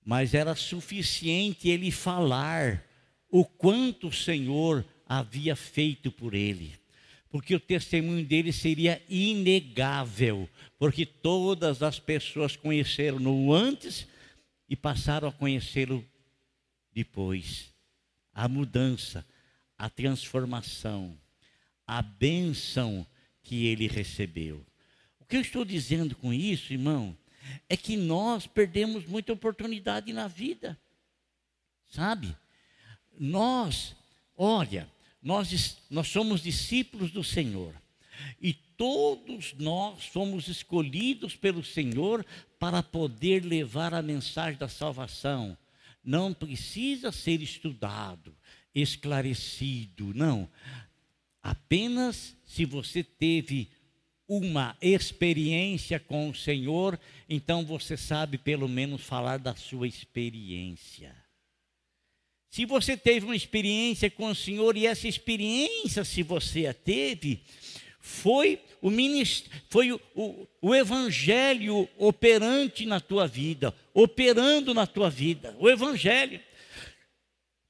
Mas 0.02 0.32
era 0.32 0.54
suficiente 0.54 1.68
ele 1.68 1.90
falar 1.90 2.86
o 3.28 3.44
quanto 3.44 4.08
o 4.08 4.12
Senhor 4.12 4.82
havia 5.06 5.54
feito 5.54 6.10
por 6.10 6.32
ele, 6.32 6.72
porque 7.28 7.54
o 7.54 7.60
testemunho 7.60 8.24
dele 8.24 8.50
seria 8.50 9.02
inegável, 9.10 10.48
porque 10.78 11.04
todas 11.04 11.82
as 11.82 11.98
pessoas 11.98 12.56
conheceram-no 12.56 13.52
antes 13.52 14.08
e 14.66 14.74
passaram 14.74 15.28
a 15.28 15.32
conhecê-lo 15.32 16.02
depois. 17.00 17.72
A 18.32 18.46
mudança, 18.46 19.26
a 19.76 19.88
transformação, 19.88 21.18
a 21.86 22.02
bênção 22.02 23.06
que 23.42 23.66
ele 23.66 23.88
recebeu. 23.88 24.64
O 25.18 25.24
que 25.24 25.36
eu 25.36 25.40
estou 25.40 25.64
dizendo 25.64 26.14
com 26.14 26.32
isso, 26.32 26.72
irmão, 26.72 27.16
é 27.68 27.76
que 27.76 27.96
nós 27.96 28.46
perdemos 28.46 29.06
muita 29.06 29.32
oportunidade 29.32 30.12
na 30.12 30.28
vida, 30.28 30.78
sabe? 31.88 32.36
Nós, 33.18 33.96
olha, 34.36 34.88
nós, 35.22 35.78
nós 35.90 36.06
somos 36.08 36.42
discípulos 36.42 37.10
do 37.10 37.24
Senhor 37.24 37.74
e 38.40 38.52
todos 38.52 39.54
nós 39.54 40.04
fomos 40.04 40.48
escolhidos 40.48 41.34
pelo 41.34 41.64
Senhor 41.64 42.24
para 42.58 42.82
poder 42.82 43.44
levar 43.44 43.94
a 43.94 44.02
mensagem 44.02 44.58
da 44.58 44.68
salvação 44.68 45.56
não 46.02 46.32
precisa 46.32 47.12
ser 47.12 47.42
estudado, 47.42 48.34
esclarecido, 48.74 50.12
não. 50.14 50.48
Apenas 51.42 52.36
se 52.44 52.64
você 52.64 53.02
teve 53.02 53.68
uma 54.28 54.76
experiência 54.80 55.98
com 55.98 56.30
o 56.30 56.34
Senhor, 56.34 56.98
então 57.28 57.64
você 57.64 57.96
sabe 57.96 58.38
pelo 58.38 58.68
menos 58.68 59.02
falar 59.02 59.38
da 59.38 59.56
sua 59.56 59.88
experiência. 59.88 61.14
Se 62.48 62.64
você 62.64 62.96
teve 62.96 63.26
uma 63.26 63.36
experiência 63.36 64.10
com 64.10 64.28
o 64.28 64.34
Senhor 64.34 64.76
e 64.76 64.86
essa 64.86 65.06
experiência, 65.06 66.04
se 66.04 66.22
você 66.22 66.66
a 66.66 66.74
teve, 66.74 67.40
foi 68.00 68.60
o, 68.82 68.90
foi 69.68 69.92
o, 69.92 70.00
o, 70.14 70.48
o 70.60 70.74
evangelho 70.74 71.88
operante 71.96 72.86
na 72.86 72.98
tua 72.98 73.26
vida, 73.26 73.74
operando 73.94 74.72
na 74.74 74.86
tua 74.86 75.10
vida, 75.10 75.56
o 75.58 75.68
evangelho. 75.68 76.40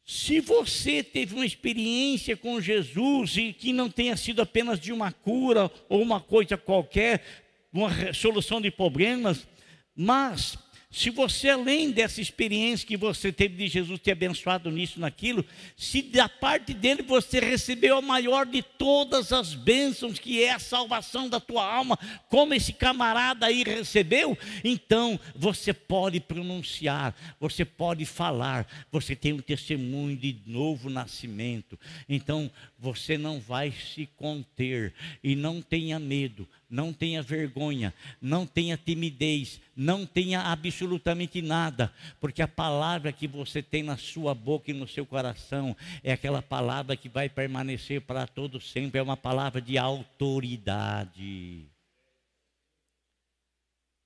Se 0.04 0.40
você 0.40 1.04
teve 1.04 1.34
uma 1.34 1.46
experiência 1.46 2.36
com 2.36 2.60
Jesus 2.60 3.36
e 3.36 3.52
que 3.52 3.72
não 3.72 3.88
tenha 3.88 4.16
sido 4.16 4.42
apenas 4.42 4.80
de 4.80 4.92
uma 4.92 5.12
cura 5.12 5.70
ou 5.88 6.02
uma 6.02 6.20
coisa 6.20 6.56
qualquer, 6.56 7.24
uma 7.72 8.12
solução 8.12 8.60
de 8.60 8.70
problemas, 8.70 9.46
mas 9.94 10.58
se 10.92 11.08
você, 11.08 11.50
além 11.50 11.92
dessa 11.92 12.20
experiência 12.20 12.86
que 12.86 12.96
você 12.96 13.30
teve 13.30 13.54
de 13.56 13.68
Jesus 13.68 14.00
ter 14.00 14.10
abençoado 14.10 14.72
nisso, 14.72 14.98
naquilo, 14.98 15.44
se 15.76 16.02
da 16.02 16.28
parte 16.28 16.74
dele 16.74 17.02
você 17.02 17.38
recebeu 17.38 17.98
a 17.98 18.02
maior 18.02 18.44
de 18.44 18.60
todas 18.60 19.32
as 19.32 19.54
bênçãos, 19.54 20.18
que 20.18 20.42
é 20.42 20.52
a 20.52 20.58
salvação 20.58 21.28
da 21.28 21.38
tua 21.38 21.64
alma, 21.64 21.96
como 22.28 22.54
esse 22.54 22.72
camarada 22.72 23.46
aí 23.46 23.62
recebeu, 23.62 24.36
então 24.64 25.18
você 25.36 25.72
pode 25.72 26.18
pronunciar, 26.18 27.14
você 27.38 27.64
pode 27.64 28.04
falar, 28.04 28.66
você 28.90 29.14
tem 29.14 29.32
um 29.32 29.38
testemunho 29.38 30.16
de 30.16 30.38
novo 30.44 30.90
nascimento. 30.90 31.78
Então 32.08 32.50
você 32.76 33.16
não 33.16 33.38
vai 33.38 33.70
se 33.70 34.06
conter 34.16 34.92
e 35.22 35.36
não 35.36 35.62
tenha 35.62 36.00
medo, 36.00 36.48
não 36.70 36.92
tenha 36.92 37.20
vergonha, 37.20 37.92
não 38.20 38.46
tenha 38.46 38.76
timidez, 38.76 39.60
não 39.74 40.06
tenha 40.06 40.40
absolutamente 40.40 41.42
nada, 41.42 41.92
porque 42.20 42.40
a 42.40 42.48
palavra 42.48 43.12
que 43.12 43.26
você 43.26 43.62
tem 43.62 43.82
na 43.82 43.96
sua 43.96 44.34
boca 44.34 44.70
e 44.70 44.74
no 44.74 44.86
seu 44.86 45.04
coração 45.04 45.76
é 46.04 46.12
aquela 46.12 46.40
palavra 46.40 46.96
que 46.96 47.08
vai 47.08 47.28
permanecer 47.28 48.00
para 48.02 48.26
todo 48.26 48.60
sempre, 48.60 49.00
é 49.00 49.02
uma 49.02 49.16
palavra 49.16 49.60
de 49.60 49.76
autoridade. 49.76 51.66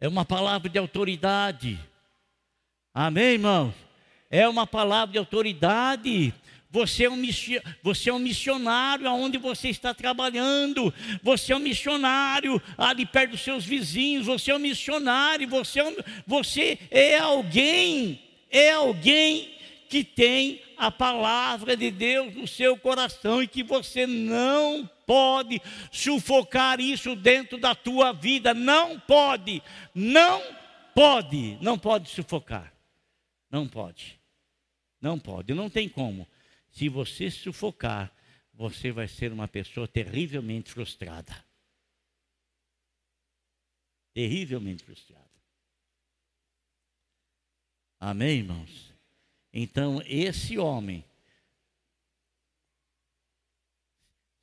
É 0.00 0.08
uma 0.08 0.24
palavra 0.24 0.68
de 0.68 0.78
autoridade. 0.78 1.78
Amém, 2.92 3.34
irmãos? 3.34 3.74
é 4.34 4.48
uma 4.48 4.66
palavra 4.66 5.12
de 5.12 5.18
autoridade. 5.18 6.34
Você 6.74 7.04
é, 7.04 7.08
um, 7.10 7.22
você 7.84 8.10
é 8.10 8.12
um 8.12 8.18
missionário 8.18 9.06
aonde 9.08 9.38
você 9.38 9.68
está 9.68 9.94
trabalhando. 9.94 10.92
Você 11.22 11.52
é 11.52 11.56
um 11.56 11.60
missionário 11.60 12.60
ali 12.76 13.06
perto 13.06 13.30
dos 13.30 13.42
seus 13.42 13.64
vizinhos. 13.64 14.26
Você 14.26 14.50
é 14.50 14.56
um 14.56 14.58
missionário. 14.58 15.46
Você 15.46 15.78
é, 15.78 15.84
um, 15.84 15.94
você 16.26 16.76
é 16.90 17.16
alguém. 17.16 18.20
É 18.50 18.72
alguém 18.72 19.54
que 19.88 20.02
tem 20.02 20.62
a 20.76 20.90
palavra 20.90 21.76
de 21.76 21.92
Deus 21.92 22.34
no 22.34 22.48
seu 22.48 22.76
coração 22.76 23.40
e 23.40 23.46
que 23.46 23.62
você 23.62 24.04
não 24.04 24.90
pode 25.06 25.62
sufocar 25.92 26.80
isso 26.80 27.14
dentro 27.14 27.56
da 27.56 27.76
tua 27.76 28.12
vida. 28.12 28.52
Não 28.52 28.98
pode. 28.98 29.62
Não 29.94 30.42
pode. 30.92 31.56
Não 31.60 31.78
pode 31.78 32.10
sufocar. 32.10 32.74
Não 33.48 33.68
pode. 33.68 34.18
Não 35.00 35.20
pode. 35.20 35.54
Não 35.54 35.70
tem 35.70 35.88
como. 35.88 36.26
Se 36.74 36.88
você 36.88 37.30
sufocar, 37.30 38.12
você 38.52 38.90
vai 38.90 39.06
ser 39.06 39.32
uma 39.32 39.46
pessoa 39.46 39.86
terrivelmente 39.86 40.72
frustrada. 40.72 41.32
Terrivelmente 44.12 44.82
frustrada. 44.82 45.24
Amém, 48.00 48.38
irmãos? 48.38 48.92
Então, 49.52 50.02
esse 50.04 50.58
homem, 50.58 51.04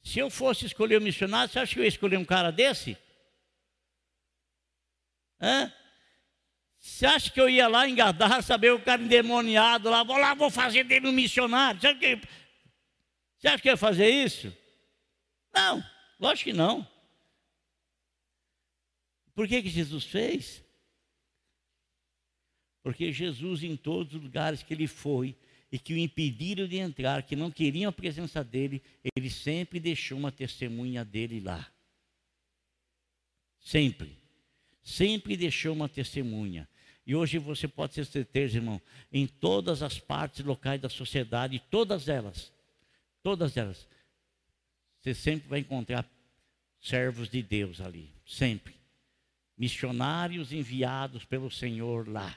se 0.01 0.19
eu 0.19 0.29
fosse 0.29 0.65
escolher 0.65 1.01
um 1.01 1.03
missionário, 1.03 1.51
você 1.51 1.59
acha 1.59 1.73
que 1.73 1.79
eu 1.79 1.83
ia 1.83 1.89
escolher 1.89 2.15
um 2.15 2.25
cara 2.25 2.49
desse? 2.49 2.97
Hã? 5.41 5.71
Você 6.81 7.05
acha 7.05 7.29
que 7.29 7.39
eu 7.39 7.47
ia 7.47 7.67
lá 7.67 7.87
engadar, 7.87 8.41
saber 8.41 8.73
o 8.73 8.81
cara 8.81 9.03
endemoniado 9.03 9.87
lá, 9.87 10.03
vou 10.03 10.17
lá, 10.17 10.33
vou 10.33 10.49
fazer 10.49 10.83
dele 10.83 11.07
um 11.07 11.11
missionário? 11.11 11.79
Você 11.79 11.87
acha 11.87 11.99
que, 11.99 12.21
você 13.37 13.47
acha 13.47 13.61
que 13.61 13.69
eu 13.69 13.73
ia 13.73 13.77
fazer 13.77 14.09
isso? 14.09 14.51
Não, 15.53 15.83
lógico 16.19 16.49
que 16.49 16.53
não. 16.53 16.87
Por 19.35 19.47
que, 19.47 19.61
que 19.61 19.69
Jesus 19.69 20.05
fez? 20.05 20.63
Porque 22.81 23.13
Jesus, 23.13 23.63
em 23.63 23.77
todos 23.77 24.15
os 24.15 24.21
lugares 24.23 24.63
que 24.63 24.73
ele 24.73 24.87
foi 24.87 25.35
e 25.71 25.77
que 25.77 25.93
o 25.93 25.97
impediram 25.97 26.67
de 26.67 26.77
entrar, 26.77 27.21
que 27.21 27.35
não 27.35 27.51
queriam 27.51 27.89
a 27.89 27.93
presença 27.93 28.43
dele, 28.43 28.81
ele 29.15 29.29
sempre 29.29 29.79
deixou 29.79 30.17
uma 30.17 30.31
testemunha 30.31 31.05
dele 31.05 31.39
lá. 31.39 31.71
Sempre. 33.59 34.17
Sempre 34.81 35.37
deixou 35.37 35.73
uma 35.73 35.87
testemunha. 35.87 36.67
E 37.11 37.15
hoje 37.15 37.37
você 37.39 37.67
pode 37.67 37.91
ter 37.91 38.05
certeza, 38.05 38.55
irmão, 38.55 38.81
em 39.11 39.27
todas 39.27 39.83
as 39.83 39.99
partes 39.99 40.45
locais 40.45 40.79
da 40.79 40.87
sociedade, 40.87 41.61
todas 41.69 42.07
elas, 42.07 42.53
todas 43.21 43.57
elas, 43.57 43.85
você 44.97 45.13
sempre 45.13 45.49
vai 45.49 45.59
encontrar 45.59 46.09
servos 46.79 47.27
de 47.27 47.41
Deus 47.41 47.81
ali, 47.81 48.09
sempre. 48.25 48.73
Missionários 49.57 50.53
enviados 50.53 51.25
pelo 51.25 51.51
Senhor 51.51 52.07
lá. 52.07 52.33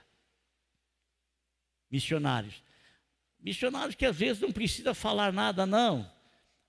Missionários. 1.89 2.61
Missionários 3.39 3.95
que 3.95 4.07
às 4.07 4.17
vezes 4.17 4.43
não 4.43 4.51
precisa 4.51 4.93
falar 4.93 5.33
nada, 5.33 5.65
não. 5.65 6.11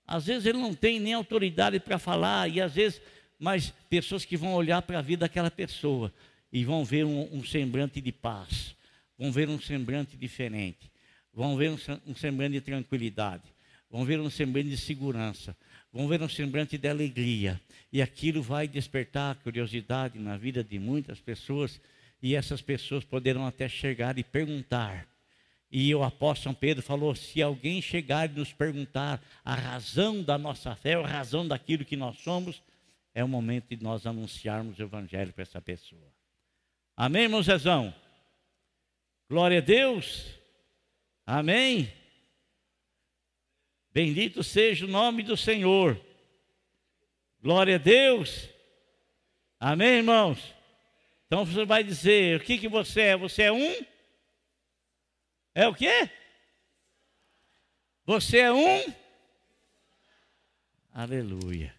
Às 0.06 0.26
vezes 0.26 0.46
ele 0.46 0.58
não 0.58 0.76
tem 0.76 1.00
nem 1.00 1.12
autoridade 1.12 1.80
para 1.80 1.98
falar, 1.98 2.48
e 2.48 2.60
às 2.60 2.72
vezes, 2.72 3.02
mas 3.36 3.70
pessoas 3.90 4.24
que 4.24 4.36
vão 4.36 4.54
olhar 4.54 4.80
para 4.82 5.00
a 5.00 5.02
vida 5.02 5.26
daquela 5.26 5.50
pessoa 5.50 6.14
e 6.52 6.64
vão 6.64 6.84
ver 6.84 7.04
um, 7.04 7.28
um, 7.32 7.44
semblante 7.44 8.00
de 8.00 8.12
paz, 8.12 8.74
vão 9.18 9.32
ver 9.32 9.48
um 9.48 9.60
semblante 9.60 10.16
diferente, 10.16 10.90
vão 11.32 11.56
ver 11.56 11.70
um, 11.70 11.78
um 12.06 12.14
semblante 12.14 12.52
de 12.52 12.60
tranquilidade, 12.60 13.44
vão 13.90 14.04
ver 14.04 14.20
um 14.20 14.30
semblante 14.30 14.70
de 14.70 14.76
segurança, 14.76 15.56
vão 15.92 16.08
ver 16.08 16.22
um 16.22 16.28
semblante 16.28 16.78
de 16.78 16.88
alegria, 16.88 17.60
e 17.92 18.00
aquilo 18.00 18.42
vai 18.42 18.68
despertar 18.68 19.36
curiosidade 19.36 20.18
na 20.18 20.36
vida 20.36 20.62
de 20.62 20.78
muitas 20.78 21.20
pessoas, 21.20 21.80
e 22.22 22.34
essas 22.34 22.62
pessoas 22.62 23.04
poderão 23.04 23.46
até 23.46 23.68
chegar 23.68 24.18
e 24.18 24.24
perguntar. 24.24 25.06
E 25.70 25.94
o 25.94 26.02
apóstolo 26.02 26.54
Pedro 26.54 26.82
falou: 26.82 27.14
se 27.14 27.42
alguém 27.42 27.82
chegar 27.82 28.30
e 28.30 28.32
nos 28.32 28.52
perguntar 28.52 29.22
a 29.44 29.54
razão 29.54 30.22
da 30.22 30.38
nossa 30.38 30.74
fé, 30.74 30.94
a 30.94 31.06
razão 31.06 31.46
daquilo 31.46 31.84
que 31.84 31.96
nós 31.96 32.18
somos, 32.20 32.62
é 33.14 33.24
o 33.24 33.28
momento 33.28 33.74
de 33.74 33.82
nós 33.82 34.06
anunciarmos 34.06 34.78
o 34.78 34.82
evangelho 34.82 35.32
para 35.32 35.42
essa 35.42 35.60
pessoa. 35.60 36.15
Amém, 36.96 37.24
irmão 37.24 37.42
Zezão? 37.42 37.94
Glória 39.28 39.58
a 39.58 39.60
Deus. 39.60 40.34
Amém. 41.26 41.92
Bendito 43.92 44.42
seja 44.42 44.86
o 44.86 44.88
nome 44.88 45.22
do 45.22 45.36
Senhor. 45.36 46.00
Glória 47.42 47.74
a 47.74 47.78
Deus. 47.78 48.48
Amém, 49.60 49.96
irmãos? 49.96 50.54
Então 51.26 51.44
você 51.44 51.66
vai 51.66 51.84
dizer: 51.84 52.40
o 52.40 52.44
que, 52.44 52.56
que 52.56 52.68
você 52.68 53.00
é? 53.02 53.16
Você 53.16 53.42
é 53.42 53.52
um? 53.52 53.84
É 55.54 55.68
o 55.68 55.74
quê? 55.74 56.10
Você 58.06 58.38
é 58.38 58.52
um? 58.52 58.94
Aleluia. 60.94 61.75